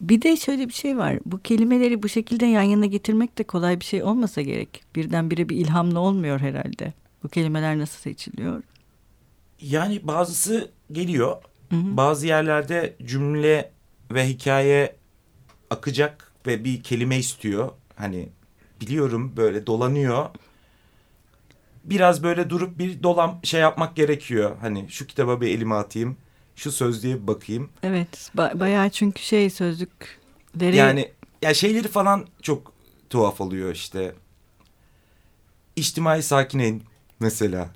Bir 0.01 0.21
de 0.21 0.37
şöyle 0.37 0.67
bir 0.67 0.73
şey 0.73 0.97
var. 0.97 1.19
Bu 1.25 1.41
kelimeleri 1.41 2.03
bu 2.03 2.09
şekilde 2.09 2.45
yan 2.45 2.61
yana 2.61 2.85
getirmek 2.85 3.37
de 3.37 3.43
kolay 3.43 3.79
bir 3.79 3.85
şey 3.85 4.03
olmasa 4.03 4.41
gerek. 4.41 4.83
Birdenbire 4.95 5.49
bir 5.49 5.55
ilhamla 5.55 5.99
olmuyor 5.99 6.39
herhalde. 6.39 6.93
Bu 7.23 7.29
kelimeler 7.29 7.79
nasıl 7.79 7.99
seçiliyor? 7.99 8.63
Yani 9.61 10.07
bazısı 10.07 10.71
geliyor. 10.91 11.37
Hı 11.69 11.75
hı. 11.75 11.97
Bazı 11.97 12.27
yerlerde 12.27 12.95
cümle 13.05 13.71
ve 14.11 14.27
hikaye 14.27 14.95
akacak 15.69 16.31
ve 16.47 16.63
bir 16.63 16.83
kelime 16.83 17.17
istiyor. 17.17 17.69
Hani 17.95 18.29
biliyorum 18.81 19.33
böyle 19.37 19.67
dolanıyor. 19.67 20.25
Biraz 21.83 22.23
böyle 22.23 22.49
durup 22.49 22.79
bir 22.79 23.03
dolam 23.03 23.39
şey 23.43 23.61
yapmak 23.61 23.95
gerekiyor. 23.95 24.57
Hani 24.61 24.85
şu 24.89 25.07
kitaba 25.07 25.41
bir 25.41 25.47
elime 25.47 25.75
atayım. 25.75 26.17
Şu 26.61 26.71
sözlüğe 26.71 27.27
bakayım. 27.27 27.69
Evet. 27.83 28.31
ba- 28.35 28.59
bayağı 28.59 28.89
çünkü 28.89 29.21
şey 29.21 29.49
sözlükleri 29.49 30.75
Yani 30.75 31.11
ya 31.41 31.53
şeyleri 31.53 31.87
falan 31.87 32.25
çok 32.41 32.73
tuhaf 33.09 33.41
oluyor 33.41 33.75
işte. 33.75 34.15
İçtimai 35.75 36.23
sakineyn 36.23 36.81
mesela. 37.19 37.69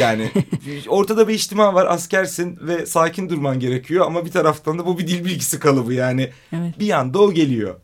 Yani 0.00 0.30
ortada 0.88 1.28
bir 1.28 1.34
içtima 1.34 1.74
var 1.74 1.86
askersin 1.86 2.58
ve 2.60 2.86
sakin 2.86 3.28
durman 3.28 3.60
gerekiyor 3.60 4.06
ama 4.06 4.24
bir 4.24 4.30
taraftan 4.30 4.78
da 4.78 4.86
bu 4.86 4.98
bir 4.98 5.06
dil 5.06 5.24
bilgisi 5.24 5.58
kalıbı 5.58 5.94
yani. 5.94 6.30
Evet. 6.52 6.78
Bir 6.78 6.90
anda 6.90 7.18
o 7.18 7.32
geliyor. 7.32 7.80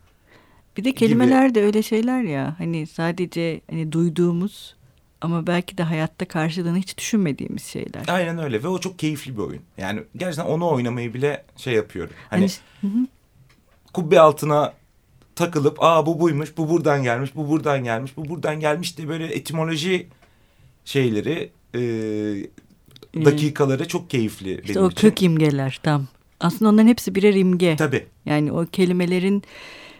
Bir 0.76 0.84
de 0.84 0.92
kelimeler 0.94 1.54
de 1.54 1.64
öyle 1.64 1.82
şeyler 1.82 2.22
ya 2.22 2.54
hani 2.58 2.86
sadece 2.86 3.60
hani 3.70 3.92
duyduğumuz 3.92 4.76
ama 5.20 5.46
belki 5.46 5.78
de 5.78 5.82
hayatta 5.82 6.24
karşılığını 6.24 6.78
hiç 6.78 6.98
düşünmediğimiz 6.98 7.64
şeyler. 7.64 8.04
Aynen 8.08 8.38
öyle 8.38 8.62
ve 8.62 8.68
o 8.68 8.78
çok 8.80 8.98
keyifli 8.98 9.36
bir 9.36 9.42
oyun. 9.42 9.62
Yani 9.78 10.02
gerçekten 10.16 10.50
onu 10.50 10.68
oynamayı 10.70 11.14
bile 11.14 11.44
şey 11.56 11.74
yapıyorum. 11.74 12.12
Hani, 12.30 12.40
Hani, 12.40 12.50
Hı 12.92 12.98
hı. 12.98 13.06
kubbe 13.92 14.20
altına 14.20 14.72
takılıp 15.34 15.76
aa 15.80 16.06
bu 16.06 16.20
buymuş, 16.20 16.56
bu 16.56 16.68
buradan 16.68 17.02
gelmiş, 17.02 17.30
bu 17.34 17.48
buradan 17.48 17.84
gelmiş, 17.84 18.16
bu 18.16 18.28
buradan 18.28 18.60
gelmiş 18.60 18.96
diye 18.96 19.08
böyle 19.08 19.26
etimoloji 19.26 20.06
şeyleri 20.84 21.50
e, 21.74 21.80
dakikaları 23.14 23.88
çok 23.88 24.10
keyifli 24.10 24.60
İşte 24.60 24.68
benim 24.68 24.82
o 24.82 24.90
için. 24.90 25.08
kök 25.08 25.22
imgeler 25.22 25.80
tam. 25.82 26.06
Aslında 26.40 26.70
onların 26.70 26.88
hepsi 26.88 27.14
birer 27.14 27.34
imge. 27.34 27.76
Tabii. 27.76 28.06
Yani 28.26 28.52
o 28.52 28.66
kelimelerin 28.66 29.42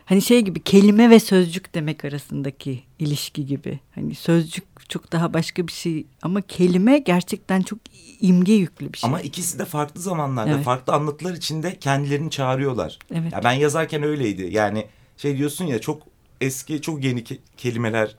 hani 0.05 0.23
şey 0.23 0.41
gibi 0.41 0.61
kelime 0.61 1.11
ve 1.11 1.21
sözcük 1.21 1.75
demek 1.75 2.05
arasındaki 2.05 2.83
ilişki 2.99 3.47
gibi. 3.47 3.81
Hani 3.95 4.15
sözcük 4.15 4.65
çok 4.91 5.13
daha 5.13 5.35
başka 5.35 5.67
bir 5.67 5.73
şey 5.73 6.07
ama 6.23 6.41
kelime 6.41 6.99
gerçekten 6.99 7.63
çok 7.63 7.79
imge 8.21 8.53
yüklü 8.53 8.93
bir 8.93 8.99
şey. 8.99 9.09
Ama 9.09 9.21
ikisi 9.21 9.59
de 9.59 9.65
farklı 9.65 10.01
zamanlarda, 10.01 10.51
Evet. 10.51 10.65
farklı 10.65 10.93
anlatılar 10.93 11.35
içinde 11.35 11.79
kendilerini 11.79 12.31
çağırıyorlar. 12.31 12.99
Evet. 13.15 13.33
Ya 13.33 13.41
ben 13.45 13.53
yazarken 13.53 14.03
öyleydi. 14.03 14.49
Yani 14.51 14.87
şey 15.17 15.39
diyorsun 15.39 15.65
ya 15.65 15.79
çok 15.81 16.03
eski, 16.41 16.83
çok 16.83 17.05
yeni 17.05 17.21
ke- 17.21 17.39
kelimeler. 17.57 18.17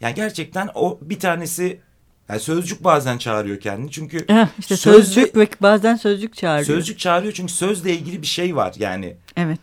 Yani 0.00 0.14
gerçekten 0.14 0.68
o 0.74 0.98
bir 1.02 1.18
tanesi 1.20 1.80
yani 2.28 2.40
sözcük 2.40 2.84
bazen 2.84 3.18
çağırıyor 3.18 3.60
kendini. 3.60 3.90
Çünkü 3.90 4.28
Heh, 4.28 4.46
işte 4.58 4.76
sözcük 4.76 5.36
ve 5.36 5.48
bazen 5.62 5.96
sözcük 5.96 6.34
çağırıyor. 6.36 6.66
sözcük 6.66 6.98
çağırıyor 6.98 7.32
çünkü 7.32 7.52
sözle 7.52 7.92
ilgili 7.92 8.22
bir 8.22 8.26
şey 8.26 8.56
var. 8.56 8.74
Yani 8.78 9.16
Evet. 9.36 9.58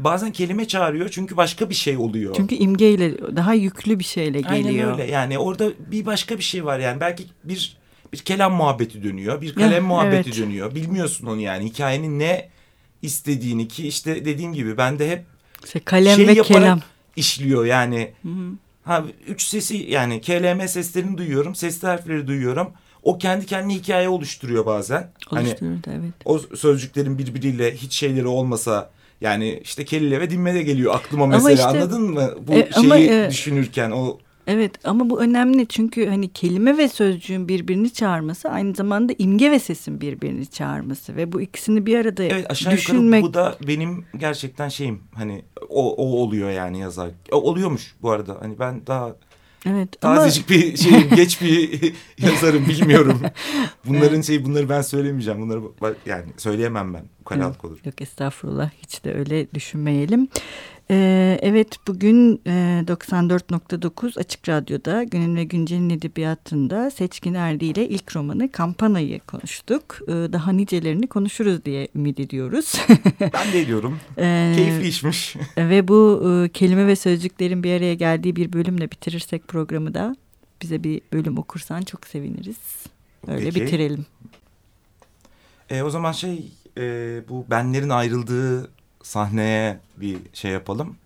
Bazen 0.00 0.32
kelime 0.32 0.68
çağırıyor 0.68 1.08
çünkü 1.08 1.36
başka 1.36 1.70
bir 1.70 1.74
şey 1.74 1.96
oluyor. 1.96 2.34
Çünkü 2.36 2.54
imgeyle 2.54 3.36
daha 3.36 3.54
yüklü 3.54 3.98
bir 3.98 4.04
şeyle 4.04 4.40
geliyor. 4.40 4.88
Aynen 4.88 4.92
öyle. 5.00 5.12
Yani 5.12 5.38
orada 5.38 5.70
bir 5.90 6.06
başka 6.06 6.38
bir 6.38 6.42
şey 6.42 6.64
var 6.64 6.78
yani. 6.78 7.00
Belki 7.00 7.24
bir 7.44 7.76
bir 8.12 8.18
kelam 8.18 8.52
muhabbeti 8.54 9.02
dönüyor. 9.02 9.40
Bir 9.42 9.54
kalem 9.54 9.72
Ya, 9.72 9.80
muhabbeti 9.80 10.28
evet. 10.30 10.38
dönüyor. 10.38 10.74
Bilmiyorsun 10.74 11.26
onu 11.26 11.40
yani. 11.40 11.64
Hikayenin 11.64 12.18
ne 12.18 12.48
istediğini 13.02 13.68
ki 13.68 13.88
işte 13.88 14.24
dediğim 14.24 14.52
gibi 14.52 14.76
ben 14.76 14.98
de 14.98 15.10
hep 15.10 15.24
İşte 15.64 15.80
kalem 15.80 16.16
şey 16.16 16.26
ve 16.28 16.32
yaparak 16.32 16.62
kelam. 16.62 16.80
işliyor 17.16 17.64
yani. 17.64 18.12
Ha 18.84 19.04
üç 19.26 19.42
sesi 19.42 19.76
yani 19.76 20.20
KLM 20.20 20.68
seslerini 20.68 21.18
duyuyorum. 21.18 21.54
Sesli 21.54 21.88
harfleri 21.88 22.26
duyuyorum. 22.26 22.68
O 23.02 23.18
kendi 23.18 23.46
kendine 23.46 23.74
hikaye 23.74 24.08
oluşturuyor 24.08 24.66
bazen. 24.66 25.10
Hani 25.26 25.48
Oluşturur 25.48 25.82
da 25.84 25.90
evet. 25.92 26.12
o 26.24 26.38
sözcüklerin 26.38 27.18
birbiriyle 27.18 27.76
hiç 27.76 27.92
şeyleri 27.92 28.26
olmasa 28.26 28.90
yani 29.20 29.60
işte 29.64 29.84
kelile 29.84 30.20
ve 30.20 30.30
dinme 30.30 30.54
de 30.54 30.62
geliyor 30.62 30.94
aklıma 30.94 31.26
mesela 31.26 31.54
işte- 31.54 31.66
anladın 31.66 32.02
mı? 32.02 32.30
Bu 32.46 32.52
E, 32.52 32.70
şeyi 32.72 32.86
ama, 32.86 32.98
e, 32.98 33.30
düşünürken 33.30 33.90
o 33.90 34.18
Evet 34.48 34.72
ama 34.84 35.10
bu 35.10 35.20
önemli 35.20 35.66
çünkü 35.66 36.06
hani 36.06 36.32
kelime 36.32 36.78
ve 36.78 36.88
sözcüğün 36.88 37.48
birbirini 37.48 37.92
çağırması 37.92 38.48
aynı 38.48 38.74
zamanda 38.74 39.12
imge 39.18 39.50
ve 39.50 39.58
sesin 39.58 40.00
birbirini 40.00 40.46
çağırması 40.46 41.16
ve 41.16 41.32
bu 41.32 41.40
ikisini 41.40 41.86
bir 41.86 41.98
arada 41.98 42.24
Evet 42.24 42.50
aşağı 42.50 42.72
düşünmek 42.72 43.24
yukarı 43.24 43.32
bu 43.32 43.34
da 43.34 43.68
benim 43.68 44.04
gerçekten 44.16 44.68
şeyim 44.68 45.00
hani 45.14 45.42
o, 45.68 45.94
o 45.94 46.04
oluyor 46.04 46.50
yani 46.50 46.80
yazar. 46.80 47.10
O, 47.32 47.36
oluyormuş 47.36 47.94
bu 48.02 48.10
arada 48.10 48.36
hani 48.40 48.58
ben 48.58 48.86
daha 48.86 49.16
evet 49.66 49.88
ama 50.02 50.14
tazecik 50.14 50.50
bir 50.50 50.76
şeyim 50.76 51.08
geç 51.16 51.40
bir 51.40 51.94
yazarım 52.18 52.68
bilmiyorum. 52.68 53.22
Bunların 53.84 54.20
şeyi 54.20 54.44
bunları 54.44 54.68
ben 54.68 54.82
söylemeyeceğim. 54.82 55.40
Bunları 55.40 55.60
yani 56.06 56.24
söyleyemem 56.36 56.94
ben. 56.94 57.04
Ukalalık 57.20 57.64
olur. 57.64 57.78
Yok 57.84 58.00
estağfurullah 58.02 58.70
hiç 58.82 59.04
de 59.04 59.14
öyle 59.14 59.50
düşünmeyelim. 59.54 60.28
Ee, 60.90 61.38
evet 61.42 61.76
bugün 61.86 62.40
e, 62.46 62.84
94.9 62.86 64.20
Açık 64.20 64.48
Radyo'da 64.48 65.02
Günün 65.02 65.36
ve 65.36 65.44
Güncel'in 65.44 65.90
edebiyatında 65.90 66.90
Seçkin 66.90 67.34
Erdi 67.34 67.64
ile 67.64 67.88
ilk 67.88 68.16
romanı 68.16 68.52
Kampana'yı 68.52 69.20
konuştuk. 69.20 69.98
Ee, 70.08 70.12
daha 70.12 70.52
nicelerini 70.52 71.06
konuşuruz 71.06 71.64
diye 71.64 71.88
ümit 71.94 72.20
ediyoruz. 72.20 72.80
Ben 73.20 73.52
de 73.52 73.60
ediyorum. 73.60 73.98
Ee, 74.18 74.52
Keyifli 74.56 74.88
işmiş. 74.88 75.36
Ve 75.56 75.88
bu 75.88 76.22
e, 76.44 76.48
kelime 76.48 76.86
ve 76.86 76.96
sözcüklerin 76.96 77.62
bir 77.62 77.72
araya 77.76 77.94
geldiği 77.94 78.36
bir 78.36 78.52
bölümle 78.52 78.90
bitirirsek 78.90 79.48
programı 79.48 79.94
da 79.94 80.16
bize 80.62 80.84
bir 80.84 81.00
bölüm 81.12 81.38
okursan 81.38 81.82
çok 81.82 82.06
seviniriz. 82.06 82.58
Öyle 83.26 83.44
Peki. 83.44 83.60
bitirelim. 83.60 84.06
E, 85.70 85.82
o 85.82 85.90
zaman 85.90 86.12
şey 86.12 86.52
e, 86.78 86.82
bu 87.28 87.46
benlerin 87.50 87.88
ayrıldığı 87.88 88.77
sahneye 89.08 89.80
bir 89.96 90.18
şey 90.32 90.50
yapalım. 90.50 90.96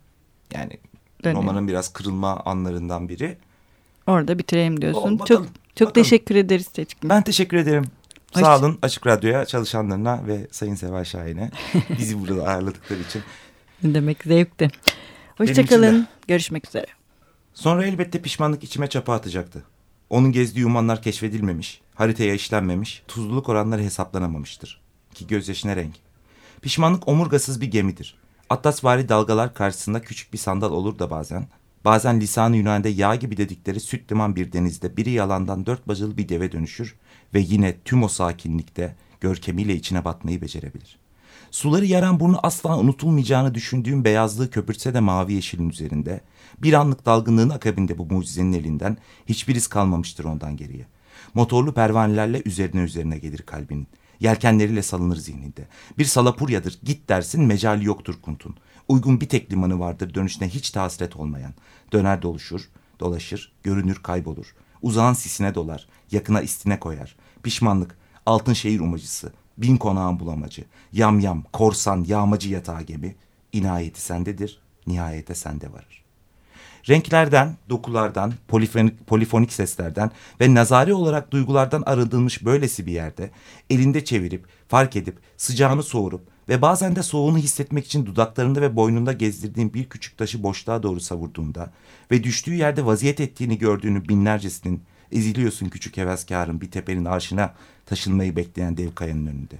Yani 0.53 0.77
Dönelim. 1.23 1.37
romanın 1.41 1.67
biraz 1.67 1.93
kırılma 1.93 2.39
anlarından 2.45 3.09
biri. 3.09 3.37
Orada 4.07 4.39
bitireyim 4.39 4.81
diyorsun. 4.81 5.01
O, 5.01 5.09
çok 5.09 5.19
bakalım, 5.19 5.47
çok 5.75 5.87
bakalım. 5.89 6.03
teşekkür 6.03 6.35
ederiz 6.35 6.67
Seçkin. 6.73 7.09
Ben 7.09 7.23
teşekkür 7.23 7.57
ederim. 7.57 7.83
Hoş- 8.33 8.41
Sağ 8.41 8.59
olun 8.59 8.79
Açık 8.81 9.07
Radyo'ya 9.07 9.45
çalışanlarına 9.45 10.27
ve 10.27 10.47
Sayın 10.51 10.75
Seval 10.75 11.03
Şahin'e 11.03 11.51
bizi 11.99 12.21
burada 12.21 12.47
ağırladıkları 12.47 12.99
için. 12.99 13.21
Ne 13.83 13.93
demek 13.93 14.23
zevkti. 14.23 14.69
Hoşçakalın. 15.37 16.07
Görüşmek 16.27 16.67
üzere. 16.67 16.85
Sonra 17.53 17.85
elbette 17.85 18.21
pişmanlık 18.21 18.63
içime 18.63 18.87
çapa 18.87 19.13
atacaktı. 19.13 19.63
Onun 20.09 20.31
gezdiği 20.31 20.65
umanlar 20.65 21.01
keşfedilmemiş, 21.01 21.81
haritaya 21.95 22.33
işlenmemiş, 22.33 23.03
tuzluluk 23.07 23.49
oranları 23.49 23.81
hesaplanamamıştır. 23.81 24.81
Ki 25.13 25.27
gözyaşına 25.27 25.75
renk. 25.75 25.93
Pişmanlık 26.63 27.07
omurgasız 27.07 27.61
bir 27.61 27.71
gemidir. 27.71 28.15
Atlasvari 28.49 29.09
dalgalar 29.09 29.53
karşısında 29.53 30.01
küçük 30.01 30.33
bir 30.33 30.37
sandal 30.37 30.71
olur 30.71 30.99
da 30.99 31.09
bazen. 31.09 31.47
Bazen 31.85 32.21
lisanı 32.21 32.57
Yunan'da 32.57 32.89
yağ 32.89 33.15
gibi 33.15 33.37
dedikleri 33.37 33.79
süt 33.79 34.11
liman 34.11 34.35
bir 34.35 34.51
denizde 34.53 34.97
biri 34.97 35.11
yalandan 35.11 35.65
dört 35.65 35.87
bacılı 35.87 36.17
bir 36.17 36.29
deve 36.29 36.51
dönüşür 36.51 36.95
ve 37.33 37.39
yine 37.39 37.77
tüm 37.85 38.03
o 38.03 38.07
sakinlikte 38.07 38.95
görkemiyle 39.21 39.75
içine 39.75 40.05
batmayı 40.05 40.41
becerebilir. 40.41 40.99
Suları 41.51 41.85
yaran 41.85 42.19
burnu 42.19 42.39
asla 42.43 42.79
unutulmayacağını 42.79 43.55
düşündüğüm 43.55 44.03
beyazlığı 44.03 44.49
köpürtse 44.49 44.93
de 44.93 44.99
mavi 44.99 45.33
yeşilin 45.33 45.69
üzerinde, 45.69 46.21
bir 46.57 46.73
anlık 46.73 47.05
dalgınlığın 47.05 47.49
akabinde 47.49 47.97
bu 47.97 48.05
mucizenin 48.05 48.53
elinden 48.53 48.97
hiçbir 49.25 49.55
iz 49.55 49.67
kalmamıştır 49.67 50.23
ondan 50.23 50.57
geriye. 50.57 50.85
Motorlu 51.33 51.73
pervanelerle 51.73 52.41
üzerine 52.45 52.81
üzerine 52.81 53.17
gelir 53.17 53.41
kalbinin. 53.41 53.87
Yelkenleriyle 54.23 54.81
salınır 54.81 55.15
zihninde. 55.15 55.67
Bir 55.97 56.05
salapuryadır, 56.05 56.79
git 56.83 57.09
dersin 57.09 57.43
mecali 57.43 57.85
yoktur 57.85 58.15
kuntun. 58.21 58.55
Uygun 58.87 59.21
bir 59.21 59.29
tek 59.29 59.51
limanı 59.51 59.79
vardır 59.79 60.13
dönüşüne 60.13 60.49
hiç 60.49 60.75
de 60.75 61.09
olmayan. 61.15 61.53
Döner 61.93 62.21
doluşur, 62.21 62.69
dolaşır, 62.99 63.53
görünür 63.63 63.95
kaybolur. 63.95 64.55
Uzağın 64.81 65.13
sisine 65.13 65.55
dolar, 65.55 65.87
yakına 66.11 66.41
istine 66.41 66.79
koyar. 66.79 67.15
Pişmanlık, 67.43 67.97
altın 68.25 68.53
şehir 68.53 68.79
umacısı, 68.79 69.33
bin 69.57 69.77
konağın 69.77 70.19
bulamacı, 70.19 70.65
yam 70.93 71.19
yam, 71.19 71.43
korsan, 71.53 72.03
yağmacı 72.07 72.49
yatağı 72.49 72.81
gemi. 72.81 73.15
İnayeti 73.53 74.01
sendedir, 74.01 74.61
nihayete 74.87 75.35
sende 75.35 75.73
varır. 75.73 76.02
Renklerden, 76.89 77.57
dokulardan, 77.69 78.33
polifonik, 78.47 79.07
polifonik 79.07 79.53
seslerden 79.53 80.11
ve 80.41 80.53
nazari 80.53 80.93
olarak 80.93 81.31
duygulardan 81.31 81.83
arındırılmış 81.85 82.45
böylesi 82.45 82.85
bir 82.85 82.91
yerde 82.91 83.31
elinde 83.69 84.05
çevirip, 84.05 84.45
fark 84.67 84.95
edip, 84.95 85.17
sıcağını 85.37 85.83
soğurup 85.83 86.21
ve 86.49 86.61
bazen 86.61 86.95
de 86.95 87.03
soğuğunu 87.03 87.37
hissetmek 87.37 87.85
için 87.85 88.05
dudaklarında 88.05 88.61
ve 88.61 88.75
boynunda 88.75 89.13
gezdirdiğin 89.13 89.73
bir 89.73 89.89
küçük 89.89 90.17
taşı 90.17 90.43
boşluğa 90.43 90.83
doğru 90.83 90.99
savurduğunda 90.99 91.73
ve 92.11 92.23
düştüğü 92.23 92.55
yerde 92.55 92.85
vaziyet 92.85 93.19
ettiğini 93.19 93.57
gördüğünü 93.57 94.09
binlercesinin 94.09 94.83
eziliyorsun 95.11 95.69
küçük 95.69 95.97
heveskarın 95.97 96.61
bir 96.61 96.71
tepenin 96.71 97.05
arşına 97.05 97.53
taşınmayı 97.85 98.35
bekleyen 98.35 98.77
dev 98.77 98.93
kayanın 98.95 99.27
önünde. 99.27 99.55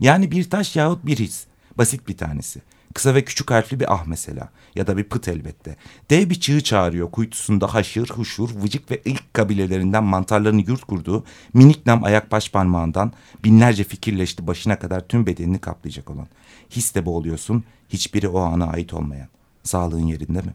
Yani 0.00 0.30
bir 0.30 0.50
taş 0.50 0.76
yahut 0.76 1.06
bir 1.06 1.18
his. 1.18 1.44
Basit 1.78 2.08
bir 2.08 2.16
tanesi. 2.16 2.62
Kısa 2.94 3.14
ve 3.14 3.24
küçük 3.24 3.50
harfli 3.50 3.80
bir 3.80 3.94
ah 3.94 4.06
mesela. 4.06 4.48
Ya 4.74 4.86
da 4.86 4.96
bir 4.96 5.04
pıt 5.04 5.28
elbette. 5.28 5.76
Dev 6.10 6.30
bir 6.30 6.40
çığ 6.40 6.64
çağırıyor 6.64 7.10
kuytusunda 7.10 7.74
haşır, 7.74 8.10
huşur, 8.10 8.50
vıcık 8.62 8.90
ve 8.90 9.02
ilk 9.04 9.34
kabilelerinden 9.34 10.04
mantarlarını 10.04 10.60
yurt 10.60 10.84
kurduğu 10.84 11.24
minik 11.54 11.86
nam 11.86 12.04
ayak 12.04 12.32
baş 12.32 12.50
parmağından 12.50 13.12
binlerce 13.44 13.84
fikirleşti 13.84 14.46
başına 14.46 14.78
kadar 14.78 15.08
tüm 15.08 15.26
bedenini 15.26 15.58
kaplayacak 15.58 16.10
olan. 16.10 16.26
Hisle 16.70 17.06
boğuluyorsun, 17.06 17.64
hiçbiri 17.88 18.28
o 18.28 18.40
ana 18.40 18.66
ait 18.66 18.94
olmayan. 18.94 19.28
Sağlığın 19.62 20.06
yerinde 20.06 20.40
mi? 20.40 20.54